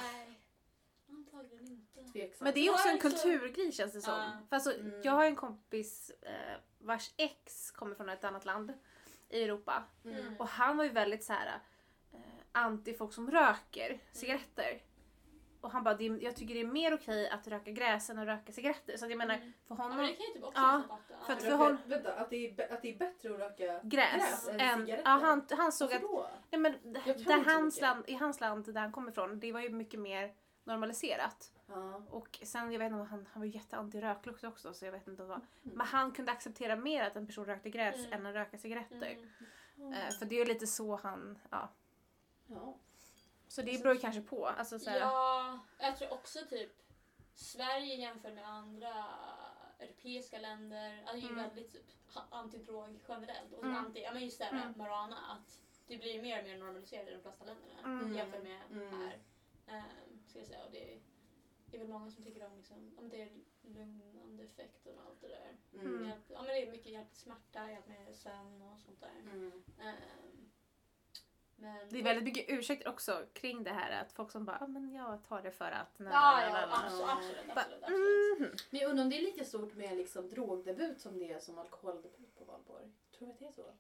[1.10, 2.12] antagligen inte.
[2.12, 2.42] tveksamt.
[2.42, 4.14] Men det är också en kulturgrej känns det som.
[4.14, 4.32] Ja.
[4.50, 5.02] För alltså, Mm.
[5.04, 6.32] Jag har en kompis eh,
[6.80, 8.74] vars ex kommer från ett annat land
[9.36, 9.84] i Europa.
[10.06, 10.36] Mm.
[10.40, 11.60] Och han var ju väldigt så här
[12.14, 12.20] eh,
[12.52, 14.82] anti folk som röker cigaretter.
[15.62, 18.52] Och han bara, jag tycker det är mer okej att röka gräs än att röka
[18.52, 18.98] cigaretter.
[18.98, 19.54] Så att jag menar, Mm.
[19.68, 21.26] för Ja, honom, men det kan ju typ också Ja, fatta.
[21.26, 21.50] för att Ja.
[21.50, 24.60] för hon- Vänta, att det, är, att det är bättre att röka gräs, Gräs än
[24.60, 24.86] än...
[24.86, 25.10] cigaretter?
[25.12, 26.30] Ja, han, han såg Varför att då?
[26.52, 29.70] Nej, men där hans land, I hans land där han kommer ifrån, det var ju
[29.70, 31.52] mycket mer normaliserat.
[31.68, 32.02] Ja.
[32.10, 35.08] Och sen, jag vet inte, han, han var ju jätteanti röklukt också så jag vet
[35.08, 35.38] inte vad.
[35.38, 35.78] Mm.
[35.78, 38.14] Men han kunde acceptera mer att en person rökte gräs Mm.
[38.14, 39.18] än att röka cigaretter.
[39.78, 39.94] Mm.
[39.94, 41.70] Eh, för det är ju lite så han, ja.
[42.48, 42.78] Ja.
[43.48, 44.46] Så det beror ju kanske på.
[44.48, 46.72] Alltså, så här, Ja, jag tror också typ
[47.36, 49.06] Sverige jämfört med andra
[49.80, 51.36] europeiska länder är ju Mm.
[51.36, 51.86] väldigt typ,
[52.30, 53.54] antidrog generellt.
[53.54, 53.76] Och Mm.
[53.76, 54.68] anti, ja men just det här Mm.
[54.68, 58.16] med marijuana att det blir mer och mer normaliserat i de flesta länderna Mm.
[58.16, 58.94] jämfört med Mm.
[59.02, 59.20] här.
[59.68, 60.64] Um, ska jag säga.
[60.66, 61.00] Och det är,
[61.76, 63.30] det är väl många som tycker om liksom, om det är
[63.62, 65.58] lugnande effekten och allt det där.
[65.74, 66.06] Mm.
[66.06, 69.32] Hjälp, ja, men det är mycket hjälp till smärta, hjälp med sömn och sånt där.
[69.34, 69.52] Mm.
[69.80, 70.52] Ehm,
[71.56, 74.68] men, det är väldigt mycket ursäkter också kring det här att folk som bara, ah,
[74.68, 75.96] men jag tar det för att...
[75.98, 76.06] Ja,
[76.42, 78.40] ja, na." absolut, absolut, absolut, absolut.
[78.40, 78.58] mhm.
[78.70, 81.58] Men jag undrar om det är lika stort med liksom drogdebut som det är som
[81.58, 82.92] alkoholdebut på valborg.
[83.18, 83.74] Tror du att det är så?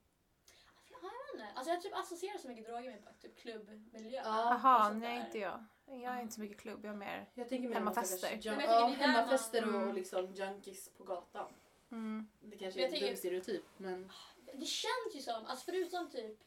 [1.05, 1.57] Ja, jag vet inte.
[1.57, 4.21] Alltså jag typ associerar så mycket droger med typ klubbmiljö.
[4.25, 5.25] Ja, Jaha, sånt nej där.
[5.25, 5.65] inte jag.
[5.85, 7.29] Jag är inte så mycket klubb, jag är mer...
[7.33, 8.27] Jag tänker mer Hemmafester.
[8.29, 9.95] Jun- Men jag ja, hemmafester man- och Mm.
[9.95, 11.53] liksom junkies på gatan.
[11.91, 12.27] Mm.
[12.41, 14.11] Det kanske är en dum tänker- stereotyp men...
[14.53, 16.39] Det känns ju som, alltså förutom typ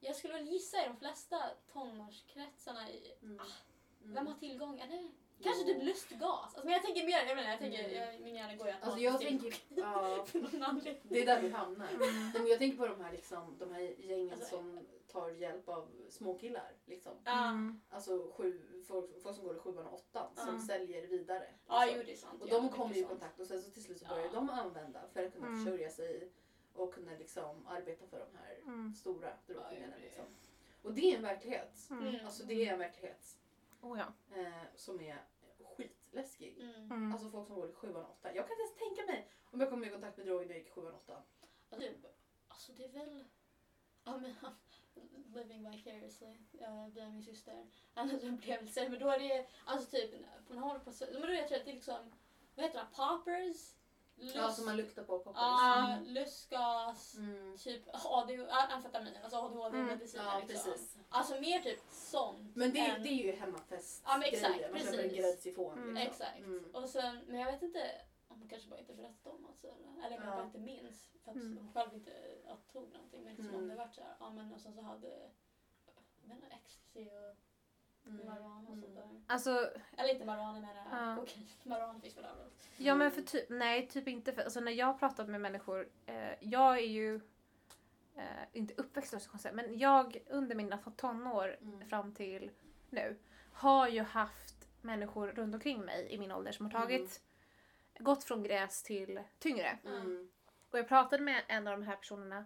[0.00, 1.42] jag skulle väl gissa i de flesta
[1.72, 3.40] tonårskretsarna i, Mm.
[4.02, 4.14] Mm.
[4.14, 4.80] vem har tillgång?
[4.80, 5.08] Eller,
[5.42, 6.22] kanske typ lustgas.
[6.22, 7.96] Alltså, men jag tänker mer, jag menar, jag tänker, Mm.
[7.96, 10.26] jag, min hjärna går ju Alltså jag tänker, ja,
[11.02, 11.88] det är där vi hamnar.
[12.34, 12.46] Mm.
[12.46, 16.72] Jag tänker på de här, liksom, de här gängen Alltså- som tar hjälp av småkillar.
[16.84, 17.12] Liksom.
[17.24, 17.80] Ja, Mm.
[17.90, 20.60] Alltså sju, folk, folk som går i sjuan och åttan som Ja.
[20.66, 21.46] säljer vidare.
[21.68, 21.98] ja liksom.
[21.98, 22.42] jo det är sant.
[22.42, 24.14] Och Ja, de mycket kommer ju i kontakt och sen så till slut så Ja.
[24.14, 25.64] börjar de använda för att kunna Mm.
[25.64, 26.28] försörja sig
[26.74, 28.94] och kunna liksom arbeta för de här Mm.
[28.94, 29.92] stora Ja, drogkungarna.
[29.96, 30.24] ja, Liksom.
[30.82, 31.86] Och det är en verklighet.
[31.90, 32.06] Mm.
[32.08, 32.26] Mm.
[32.26, 33.36] Alltså det är en verklighet
[33.82, 34.36] Oh, ja.
[34.40, 35.18] eh, som är
[36.10, 36.58] skitläskig.
[36.58, 36.90] Mm.
[36.90, 37.12] Mm.
[37.12, 38.34] Alltså folk som går i sjuan och åttan.
[38.34, 40.58] Jag kan inte ens tänka mig om jag kommer i kontakt med droger när jag
[40.58, 41.22] gick i sjuan och åttan.
[41.70, 41.90] Alltså,
[42.48, 43.24] alltså det är väl...
[44.04, 44.34] Ja, men,
[45.34, 47.66] living vicariously uh, via min syster.
[47.94, 48.88] Andra upplevelser.
[48.88, 50.10] Men då är det alltså typ,
[50.48, 52.12] man håller på men då jag tror att det är liksom,
[52.54, 53.74] vad heter det, poppers?
[54.20, 55.40] Lust, Ja, som man luktar på och poppar.
[55.40, 57.56] Ja, lustgas, Mm.
[57.58, 60.72] typ ADHD, amfetamin, alltså ADHD-mediciner Ja, liksom.
[60.72, 60.96] precis.
[61.08, 62.56] Alltså mer typ sånt.
[62.56, 64.70] Men det, än- det är ju hemmafest Ja, men exakt, grejer.
[64.70, 65.18] Man köper en precis.
[65.18, 65.78] gräddsifon.
[65.78, 65.94] Mm.
[65.94, 66.10] Liksom.
[66.12, 66.38] Exakt.
[66.38, 66.70] Mm.
[66.74, 67.90] Och sen, men jag vet inte
[68.28, 70.34] om man kanske bara inte berättade om alltså, eller, eller om Ja.
[70.34, 71.54] bara inte minns för att Mm.
[71.56, 72.12] de själv inte
[72.72, 73.24] tog någonting.
[73.24, 73.68] Men liksom om Mm.
[73.68, 75.08] det vart så här, ja men och sen så hade
[76.22, 77.36] jag vet inte, ecstasy och
[78.10, 78.26] Mm.
[78.26, 78.94] marijuana och sånt Mm.
[78.96, 79.20] där.
[79.26, 81.16] Alltså, Eller inte marijuana menar jag, Ja.
[81.16, 81.46] kokain.
[81.64, 82.68] Marijuana finns väl överallt.
[82.76, 85.88] ja men för typ, nej typ inte för, alltså när jag har pratat med människor,
[86.06, 87.20] eh, jag är ju
[88.16, 91.88] eh, inte uppväxt så konstigt, men jag under mina tonår Mm.
[91.88, 92.50] fram till
[92.90, 93.16] nu
[93.52, 97.20] har ju haft människor runt omkring mig i min ålder som har tagit,
[97.98, 99.78] gått från gräs till tyngre.
[99.84, 100.30] Mm.
[100.70, 102.44] Och jag pratade med en av de här personerna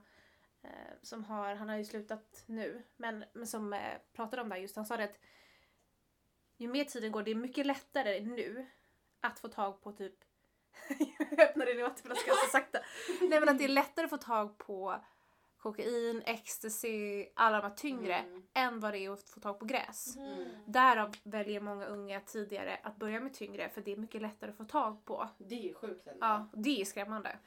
[0.63, 0.71] eh,
[1.03, 4.63] som har, han har ju slutat nu, men, men som eh, pratade om det här
[4.63, 4.77] just.
[4.77, 5.19] Han sa det att
[6.57, 8.67] ju mer tiden går, det är mycket lättare nu
[9.21, 10.15] att få tag på typ
[11.31, 12.79] jag öppnade din vattenflaska så sakta.
[13.21, 14.95] Nej men att det är lättare att få tag på
[15.59, 18.43] kokain, ecstasy, alla de här tyngre Mm.
[18.55, 20.17] än vad det är att få tag på gräs.
[20.17, 20.49] Mm.
[20.67, 24.57] Därav väljer många unga tidigare att börja med tyngre för det är mycket lättare att
[24.57, 25.29] få tag på.
[25.39, 26.19] Det är ju sjukt ändå.
[26.27, 27.39] Ja, det är skrämmande.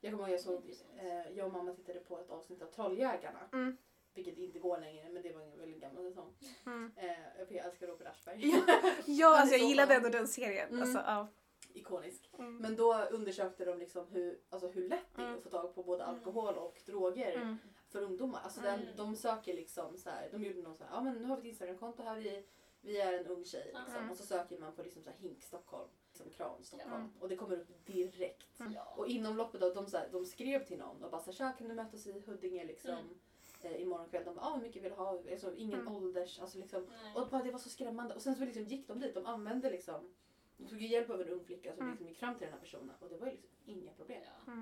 [0.00, 3.38] Jag kommer ihåg jag såg, eh, jag och mamma tittade på ett avsnitt av Trolljägarna.
[3.52, 3.76] Mm.
[4.14, 6.34] Vilket inte går längre men det var en väldigt gammal säsong.
[6.66, 6.92] Mm.
[6.96, 7.10] Eh,
[7.56, 8.48] jag älskar Robert Aschberg.
[8.50, 8.62] Ja,
[9.06, 10.68] Ja, alltså jag gillade ändå den serien.
[10.68, 10.82] Mm.
[10.82, 11.28] Alltså, ja.
[11.74, 12.30] Ikonisk.
[12.38, 12.56] Mm.
[12.56, 15.36] Men då undersökte de liksom hur, alltså hur lätt det är Mm.
[15.38, 16.14] att få tag på både Mm.
[16.14, 17.56] alkohol och droger Mm.
[17.88, 18.40] för ungdomar.
[18.44, 18.80] Alltså Mm.
[18.80, 21.36] den, de söker liksom så här, de gjorde någon så här, ja men nu har
[21.36, 22.44] vi ett Instagramkonto här, vi,
[22.80, 23.96] vi är en ung tjej liksom.
[23.96, 24.10] Mm.
[24.10, 26.94] Och så söker man på liksom så här Hink Stockholm, liksom Kran Stockholm.
[26.94, 27.10] Mm.
[27.20, 28.60] Och det kommer upp direkt.
[28.60, 28.74] Mm.
[28.96, 31.32] Och inom loppet av de, så här, de skrev till någon och bara så här,
[31.36, 33.18] "Tja, kan du mötas i Huddinge liksom Mm.
[33.64, 34.24] Eh, imorgon kväll?
[34.24, 35.08] De bara, ah, hur mycket vill du ha?
[35.32, 35.94] Alltså, ingen Mm.
[35.94, 36.86] ålders, alltså liksom.
[37.14, 38.14] Och bara, det var så skrämmande.
[38.14, 40.14] Och sen så liksom gick de dit, de använde liksom,
[40.56, 41.90] de tog ju hjälp av en ung flicka som Mm.
[41.90, 44.22] liksom gick fram till den här personen och det var ju liksom inga problem.
[44.46, 44.52] Ja.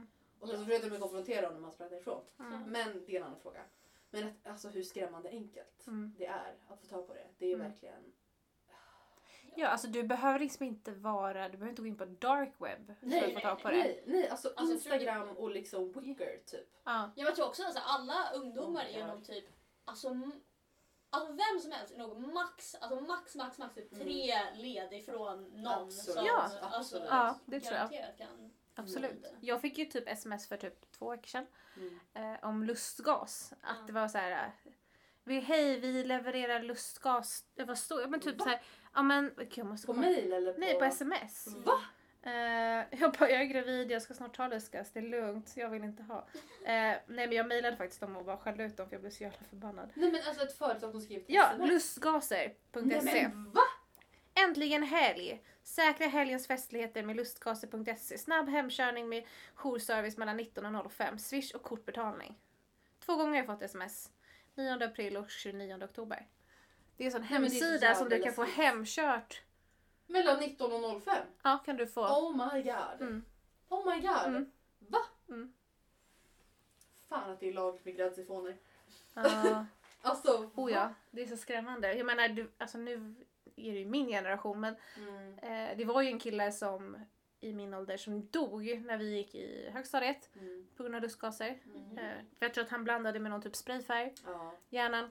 [0.41, 2.25] Och sen så försökte de konfrontera honom när han sprang därifrån.
[2.39, 2.63] Mm.
[2.71, 3.63] Men det är en annan fråga.
[4.11, 6.15] Men att, alltså hur skrämmande enkelt Mm.
[6.19, 7.27] det är att få tag på det.
[7.39, 7.71] Det är Mm.
[7.71, 8.13] verkligen...
[9.61, 12.87] Ja, alltså du behöver liksom inte vara, du behöver inte gå in på dark web
[13.01, 13.77] för Nej, att få tag på det.
[13.77, 16.69] Nej, nej, alltså, Alltså, Instagram det- och liksom Wicker typ.
[16.85, 17.11] Ja.
[17.17, 19.45] Jag tror också att alltså, alla ungdomar Oh är nog typ,
[19.85, 20.09] alltså,
[21.11, 24.05] alltså vem som helst är nog max, alltså max, max, max typ Mm.
[24.05, 26.17] tre led ifrån någon Absolut.
[26.17, 27.09] som Ja, alltså, absolut.
[27.11, 27.91] Ja, det tror jag.
[28.19, 28.51] kan.
[28.75, 29.27] Absolut.
[29.27, 29.39] Mm.
[29.41, 31.47] Jag fick ju typ sms för typ två veckor sedan
[31.77, 32.35] Mm.
[32.35, 33.53] eh, om lustgas.
[33.61, 33.85] Att Ja.
[33.87, 34.31] det var så här.
[34.65, 34.73] eh,
[35.25, 37.45] Vi, hej, vi levererar lustgas.
[37.55, 38.45] Det var så, ja, men typ Va?
[38.45, 38.63] så här.
[38.95, 40.61] Ja men, gud, jag måste På komma- mail eller på...
[40.61, 41.47] Nej, på sms.
[41.47, 41.63] Mm.
[41.63, 41.81] Va?
[42.23, 45.71] Eh, jag bara, jag är gravid, jag ska snart ta lustgas, det är lugnt, jag
[45.71, 46.19] vill inte ha.
[46.65, 49.11] Eh, nej men jag mejlade faktiskt dem och bara skällde ut dem för jag blev
[49.11, 49.91] så jävla förbannad.
[49.95, 52.81] Nej men alltså ett företag som skriver till Ja, lustgaser.se.
[53.03, 53.61] Nej men va?
[54.35, 55.43] Äntligen helg!
[55.63, 58.19] Säkra helgens festligheter med lustgaser.se.
[58.19, 59.25] Snabb hemkörning med
[59.55, 61.19] jourservice mellan 19 och 05.
[61.19, 62.39] Swish och kortbetalning.
[63.05, 64.11] Två gånger har jag fått sms.
[64.55, 66.27] 9 april och 29 oktober.
[67.01, 69.43] Det är en sån det är hemsida som du kan få hemkört.
[70.07, 71.17] Mellan 19 och 05?
[71.43, 72.01] Ja, kan du få.
[72.07, 73.01] Oh my god.
[73.01, 73.25] Mm.
[73.69, 74.27] Oh my god.
[74.27, 74.51] Mm.
[74.79, 74.99] Va?
[75.29, 75.53] Mm.
[77.09, 78.57] Fan att det är lagligt med gräddsifoner.
[79.15, 79.67] Ja.
[80.03, 81.95] Alltså, Oh ja, det är så skrämmande.
[81.95, 83.15] Jag menar, du, alltså nu
[83.57, 85.39] är det ju min generation men Mm.
[85.39, 86.97] eh, det var ju en kille som
[87.41, 90.67] i min ålder som dog när vi gick i högstadiet Mm.
[90.77, 91.59] på grund av lustgaser.
[91.75, 91.99] Mm.
[91.99, 94.15] Eh, för jag tror att han blandade med någon typ sprayfärg.
[94.27, 94.53] Ja.
[94.69, 95.11] Hjärnan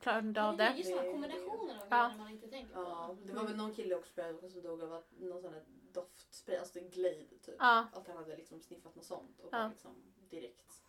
[0.00, 0.78] klarade av det är det.
[0.78, 2.06] just de här kombinationerna av Ja.
[2.08, 2.80] grejer man inte tänker på.
[2.80, 5.62] ja, det var väl någon kille också jag, som dog av att någon sån här
[5.92, 7.54] doftspray, alltså Glade typ.
[7.58, 7.86] Ja.
[7.92, 9.58] Att han hade liksom sniffat något sånt och Ja.
[9.58, 9.94] bara liksom
[10.30, 10.82] direkt.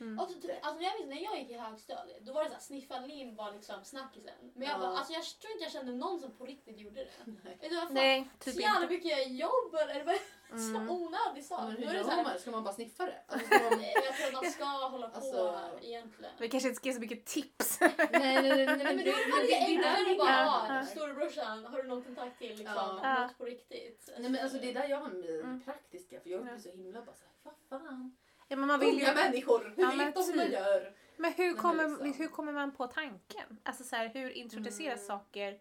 [0.00, 0.18] Mm.
[0.18, 2.62] Också, typ, alltså, jag minns när jag gick i högstadiet, då var det så här,
[2.62, 4.34] sniffa lim var liksom snackisen.
[4.54, 4.78] Men jag, Ja.
[4.78, 7.10] bara, alltså, jag tror inte jag kände någon som på riktigt gjorde det.
[7.44, 7.56] Nej.
[7.60, 8.94] Det var fan Nej, så typ jävla inte.
[8.94, 10.14] mycket jobb eller det var
[10.72, 10.90] så Mm.
[10.90, 11.60] onödig sak.
[11.60, 12.38] Ja, men hur är det så gör här, man?
[12.38, 13.20] Ska man bara sniffa det?
[13.28, 13.82] Alltså, man...
[13.94, 14.64] Jag tror att man ska
[14.94, 16.32] hålla på Alltså- egentligen.
[16.38, 17.80] Vi kanske inte ska ge så mycket tips.
[17.80, 20.76] nej, nej, nej, nej, Nej, men då är det men lite enklare är att bara
[20.80, 22.66] Ja, storebrorsan, har du någon kontakt till liksom,
[23.02, 23.22] Ja.
[23.22, 24.10] Något på riktigt?
[24.18, 25.62] Nej men alltså det är där jag har med Mm.
[25.64, 26.44] praktiska för jag Ja.
[26.44, 28.16] blir så himla bara såhär, vad fan.
[28.54, 29.14] Ja, men man vill Unga ju...
[29.14, 30.54] människor, hur Ja, vet de hur man typ.
[30.54, 30.94] gör?
[31.16, 32.12] Men hur men kommer, liksom.
[32.12, 33.58] hur kommer man på tanken?
[33.62, 35.06] Alltså så här, hur introduceras Mm.
[35.06, 35.60] saker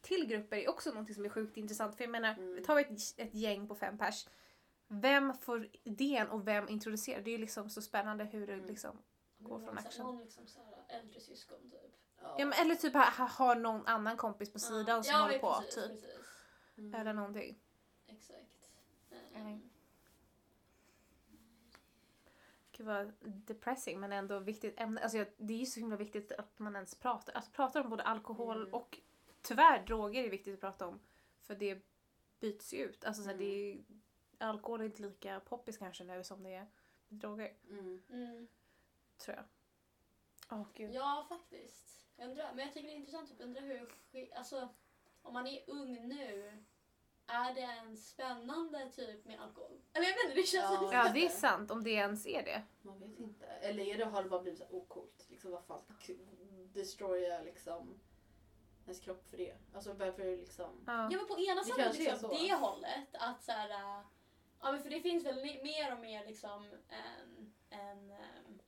[0.00, 1.96] till grupper är också något som är sjukt intressant.
[1.96, 2.64] För jag menar, Mm.
[2.64, 4.26] tar vi ett, ett gäng på fem pers.
[4.88, 7.20] Vem får idén och vem introducerar?
[7.20, 8.66] Det är ju liksom så spännande hur det Mm.
[8.66, 8.98] liksom...
[9.38, 10.06] Gå från Så här, action.
[10.06, 10.58] Någon liksom så
[10.88, 11.94] här, äldre syskon typ.
[12.20, 15.38] Ja, men, eller typ ha, ha, ha någon annan kompis på sidan som ja, håller
[15.38, 15.54] på.
[15.60, 15.84] precis, typ.
[16.00, 16.18] Precis.
[16.78, 16.94] Mm.
[17.00, 17.58] Eller någonting.
[18.06, 18.70] Exakt.
[19.34, 19.52] Nej.
[19.52, 19.70] Um,
[22.78, 25.00] Gud vad depressing men ändå viktigt ämne.
[25.00, 27.90] Alltså, jag- det är ju så himla viktigt att man ens pratar, alltså, pratar om
[27.90, 28.74] både alkohol Mm.
[28.74, 28.98] och
[29.42, 31.00] tyvärr droger är viktigt att prata om.
[31.42, 31.82] För det
[32.40, 33.04] byts ju ut.
[33.04, 33.38] Alltså, så Mm.
[33.38, 33.78] det är,
[34.38, 36.66] alkohol är inte lika poppis kanske nu som det är
[37.08, 37.52] med droger.
[37.70, 38.02] Mm.
[38.10, 38.48] mm.
[39.18, 39.44] Tror jag.
[40.58, 40.94] Åh gud.
[40.94, 42.06] Ja, faktiskt.
[42.16, 43.28] Jag undrar, men jag tycker det är intressant.
[43.28, 44.68] Typ, undrar hur, alltså,
[45.22, 46.52] om man är ung nu,
[47.28, 49.80] är det en spännande typ med alkohol?
[49.92, 50.90] Eller jag vet inte, det känns Ja.
[51.04, 52.62] Ja det är sant om det ens är det.
[52.82, 53.46] Man vet inte.
[53.46, 55.26] Eller är det, har det bara blivit så ocoolt?
[55.28, 55.82] Liksom vad fan,
[56.72, 58.00] destroya liksom
[58.84, 59.54] ens kropp för det?
[59.74, 60.84] Alltså varför liksom...
[60.86, 61.08] Ja.
[61.10, 62.36] Ja men på ena Det sidan kanske är liksom, så.
[62.36, 64.04] det hållet att så här, äh,
[64.60, 68.58] ja men för det finns väl mer och mer liksom en, en ähm,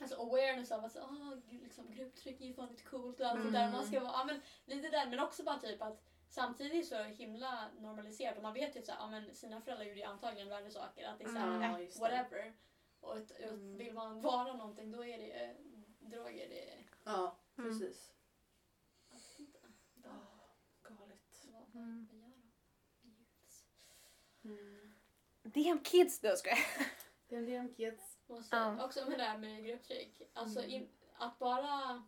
[0.00, 3.26] alltså awareness av att så, ah, gud, liksom, grupptryck är ju fan lite coolt och
[3.26, 3.52] allt Mm.
[3.52, 3.72] det där.
[3.72, 7.68] Man ska vara, ja men lite där men också bara typ att samtidigt så himla
[7.78, 10.48] normaliserat och man vet ju att så här, ja, men sina föräldrar gjorde ju antagligen
[10.48, 11.08] värre saker.
[11.08, 11.62] Att det är så här, Mm.
[11.82, 12.52] Ja, whatever.
[13.00, 13.76] Och ett, och Mm.
[13.76, 15.50] vill man vara någonting då är det eh,
[16.00, 16.48] droger.
[16.48, 17.70] Det Ja, Mm.
[17.70, 18.12] precis.
[20.04, 20.08] Ah,
[20.82, 21.46] galet.
[21.74, 22.08] Mm.
[22.10, 22.32] de?
[23.08, 23.64] Youths.
[24.44, 24.94] Mm.
[25.42, 26.58] Damn kids då ska jag.
[27.28, 28.18] Det är en del kids.
[28.26, 28.78] Måste.
[28.84, 30.22] Också med det här med grupptryck.
[30.34, 30.70] Alltså Mm.
[30.70, 32.02] in, att bara...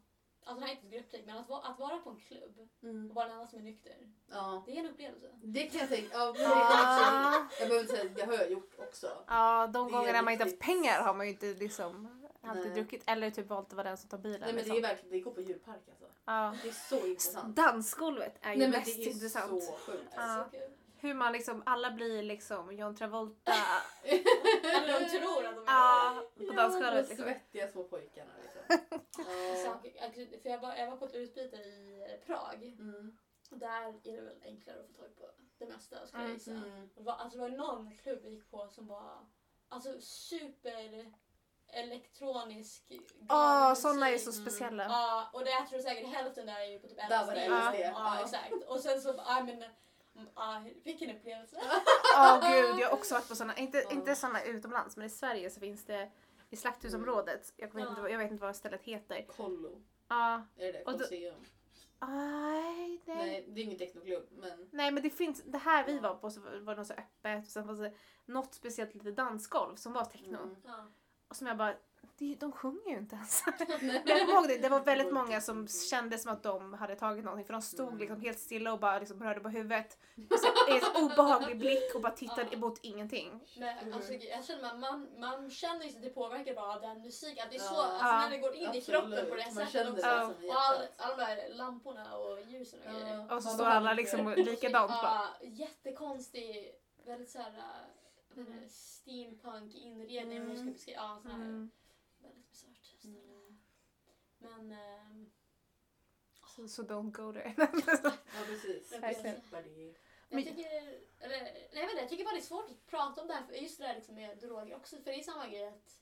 [0.45, 2.68] Alltså det här är inte ett grupptryck, men att, va, att vara på en klubb
[2.82, 3.09] Mm.
[3.11, 3.93] och vara den enda som är nykter.
[4.30, 5.26] Ja, Det är en upplevelse.
[5.43, 6.09] det kan jag tänka.
[6.12, 6.47] Ja, det, absolut.
[6.47, 9.07] Ja, jag behöver inte säga, det har jag gjort också.
[9.28, 12.74] ja de Det gångerna man inte haft pengar har man ju inte liksom alltid Nej.
[12.74, 13.03] druckit.
[13.07, 14.41] Eller typ valt att vara den som tar bilen.
[14.41, 14.76] Nej men det liksom.
[14.76, 16.05] är verkligen, det går på djurpark alltså.
[16.24, 16.55] ja.
[16.62, 17.57] Det är så intressant.
[17.57, 19.64] Dansgolvet är ju Nej men mest det är intressant.
[19.64, 20.12] så sjukt.
[20.16, 20.49] Ja.
[20.53, 20.59] Så.
[21.01, 23.53] Hur man liksom, alla blir liksom John Travolta
[24.03, 26.22] Eller de tror att de är ja,
[26.59, 26.92] Ja, dansgolvet.
[26.94, 27.24] de Liksom.
[27.24, 28.61] svettiga små pojkarna liksom.
[29.18, 29.80] Ja.
[30.00, 33.18] Jag- För jag var, jag var på ett utbyte i Prag Mm.
[33.50, 35.26] och där är det väl enklare att få tag på
[35.59, 36.50] det mesta skulle jag Mm, gissa.
[36.50, 36.90] Mm.
[36.94, 39.26] Det var, alltså, det var någon klubb vi gick på som var
[39.68, 41.12] alltså, super
[41.72, 44.42] elektronisk Åh, galen sådana är så Mm.
[44.42, 44.84] speciella.
[44.84, 47.09] Ja, och det, jag tror säkert hälften där är ju på typ LSD.
[47.09, 47.70] Där var det Ja.
[47.70, 47.80] LSD.
[47.80, 48.22] Ja, Ja.
[48.24, 48.64] exakt.
[48.68, 51.56] Och sen så, ja men, mm, ja, vilken upplevelse.
[52.16, 53.90] Åh gud, jag har också varit på sådana, inte, Ja.
[53.90, 56.11] inte sådana utomlands men i Sverige så finns det
[56.51, 57.90] i Slakthusområdet, jag vet, Ja.
[57.90, 59.26] inte, vad- jag vet inte vad stället heter.
[59.36, 59.82] Kollo.
[60.09, 61.44] Ja, Är det Colosseum?
[62.01, 63.16] nej, nej.
[63.16, 64.68] Nej, det är ingen technoklubb men...
[64.72, 66.01] Nej men det finns, det här vi Ja.
[66.01, 67.92] var på så var det något så öppet och sen var det
[68.26, 70.38] något speciellt litet dansgolv som var techno.
[70.42, 70.57] Mm.
[70.64, 70.86] Ja.
[71.28, 71.74] Och som jag bara,
[72.18, 73.44] det, de sjunger ju inte ens.
[74.07, 77.46] Jag ihåg det, det var väldigt många som kände som att de hade tagit någonting
[77.46, 77.99] för de stod Mm.
[77.99, 79.99] liksom helt stilla och bara liksom rörde på huvudet.
[80.30, 82.57] Och så, i en obehaglig blick och bara tittade Ja.
[82.57, 83.40] emot ingenting.
[83.59, 83.94] Men Mm.
[83.94, 87.44] alltså, jag känner man, man, man känner ju sig det påverkar bara den musiken.
[87.44, 87.82] Att det är så, Ja.
[87.82, 88.86] alltså, när det går in i Absolut.
[88.86, 90.07] kroppen på det Man sättet också.
[90.07, 90.32] Ja.
[90.42, 93.32] i Och all, alla de här lamporna och ljusen och grejer.
[93.34, 95.03] Och så står alla liksom likadant bara.
[95.40, 96.72] Ja, jättekonstig,
[97.07, 97.64] väldigt såhär äh,
[98.36, 98.68] Mm.
[98.68, 100.36] steampunk inredning.
[100.38, 100.74] Mm.
[100.86, 101.70] Ja, sån här, Mm.
[102.22, 103.18] Väldigt bisarrt ställe.
[103.18, 103.58] Mm.
[104.38, 105.30] Men ehm,
[106.46, 107.54] Så, så don't go there.
[107.58, 108.92] Ja precis.
[108.92, 109.94] Verkligen.
[110.30, 110.66] Jag tycker,
[111.20, 111.40] eller,
[111.72, 113.86] nej, jag, tycker bara det är svårt att prata om det här, för just det
[113.86, 114.96] där liksom med droger också.
[114.96, 115.98] För det är samma grej att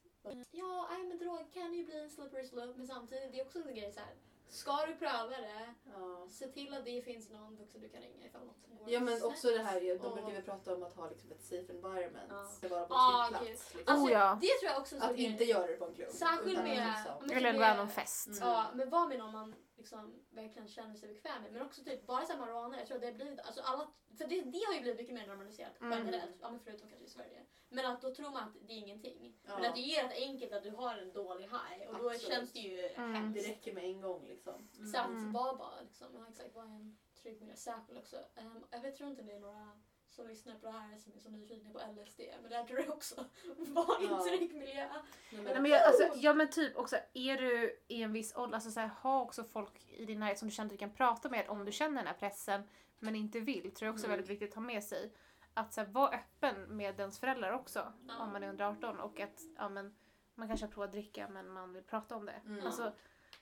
[0.50, 3.58] ja, nej, men drog kan ju bli en slippery slope men samtidigt det är också
[3.58, 4.14] en grej så här.
[4.49, 6.26] Ska du pröva det, Ja.
[6.30, 9.22] se till att det finns någon vuxen du kan ringa ifall något går Ja men
[9.24, 12.26] också det här, de brukar ju prata om att ha liksom ett safe environment.
[12.30, 12.49] Ja.
[12.61, 13.40] Det vara på Ah, en gud.
[13.40, 13.74] plats.
[13.74, 13.94] Liksom.
[13.94, 14.38] Alltså, Oh, ja.
[14.40, 16.11] Det tror jag också Att inte göra det på en klubb.
[16.11, 18.26] Särskilt med- liksom- Eller en random fest.
[18.26, 18.38] Mm.
[18.40, 21.53] Ja, men var med någon man liksom verkligen känner sig bekväm med.
[21.53, 24.64] Men också typ bara så marijuana, jag tror det blir, alltså alla, för det, det
[24.66, 25.99] har ju blivit mycket mer normaliserat Mm.
[25.99, 27.47] generellt, ja, men förutom kanske i Sverige.
[27.68, 29.35] Men att då tror man att det är ingenting.
[29.47, 29.59] Ja.
[29.59, 32.22] Men att det är rätt enkelt att du har en dålig high och då Absolut.
[32.35, 33.12] känns det ju Mm.
[33.12, 33.49] Det hemskt.
[33.49, 34.68] räcker med en gång liksom.
[34.77, 34.87] Mm.
[34.93, 35.33] Så att Mm.
[35.33, 37.57] var bara liksom, ja exakt, var en trygg miljö.
[37.57, 39.81] Särskilt också, um, jag vet, tror inte det är några
[40.16, 42.20] som lyssnar på det här som är så nyfikna på LSD.
[42.42, 43.14] Men där tror jag också
[43.56, 44.18] var Ja.
[44.18, 44.88] en trygg miljö.
[45.30, 48.70] Nej, men jag, alltså, ja men typ också, är du i en viss ålder, alltså
[48.70, 51.28] så här, ha också folk i din närhet som du känner att du kan prata
[51.28, 52.62] med om du känner den här pressen
[52.98, 54.16] men inte vill, tror jag också är Mm.
[54.18, 55.12] väldigt viktigt att ha med sig.
[55.54, 58.18] Att så här, vara öppen med ens föräldrar också Ja.
[58.22, 59.96] om man är under 18 och att ja, men,
[60.34, 62.40] man kanske har provat dricka men man vill prata om det.
[62.46, 62.66] Mm.
[62.66, 62.92] Alltså,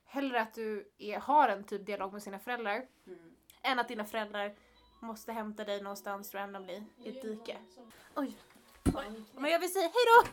[0.05, 3.37] hellre att du är, har en typ dialog med sina föräldrar Mm.
[3.63, 4.55] än att dina föräldrar
[5.07, 7.57] måste hämta dig någonstans randomly i ett dike.
[8.15, 8.37] Oj.
[8.93, 10.31] Fan, Men jag vill säga hejdå!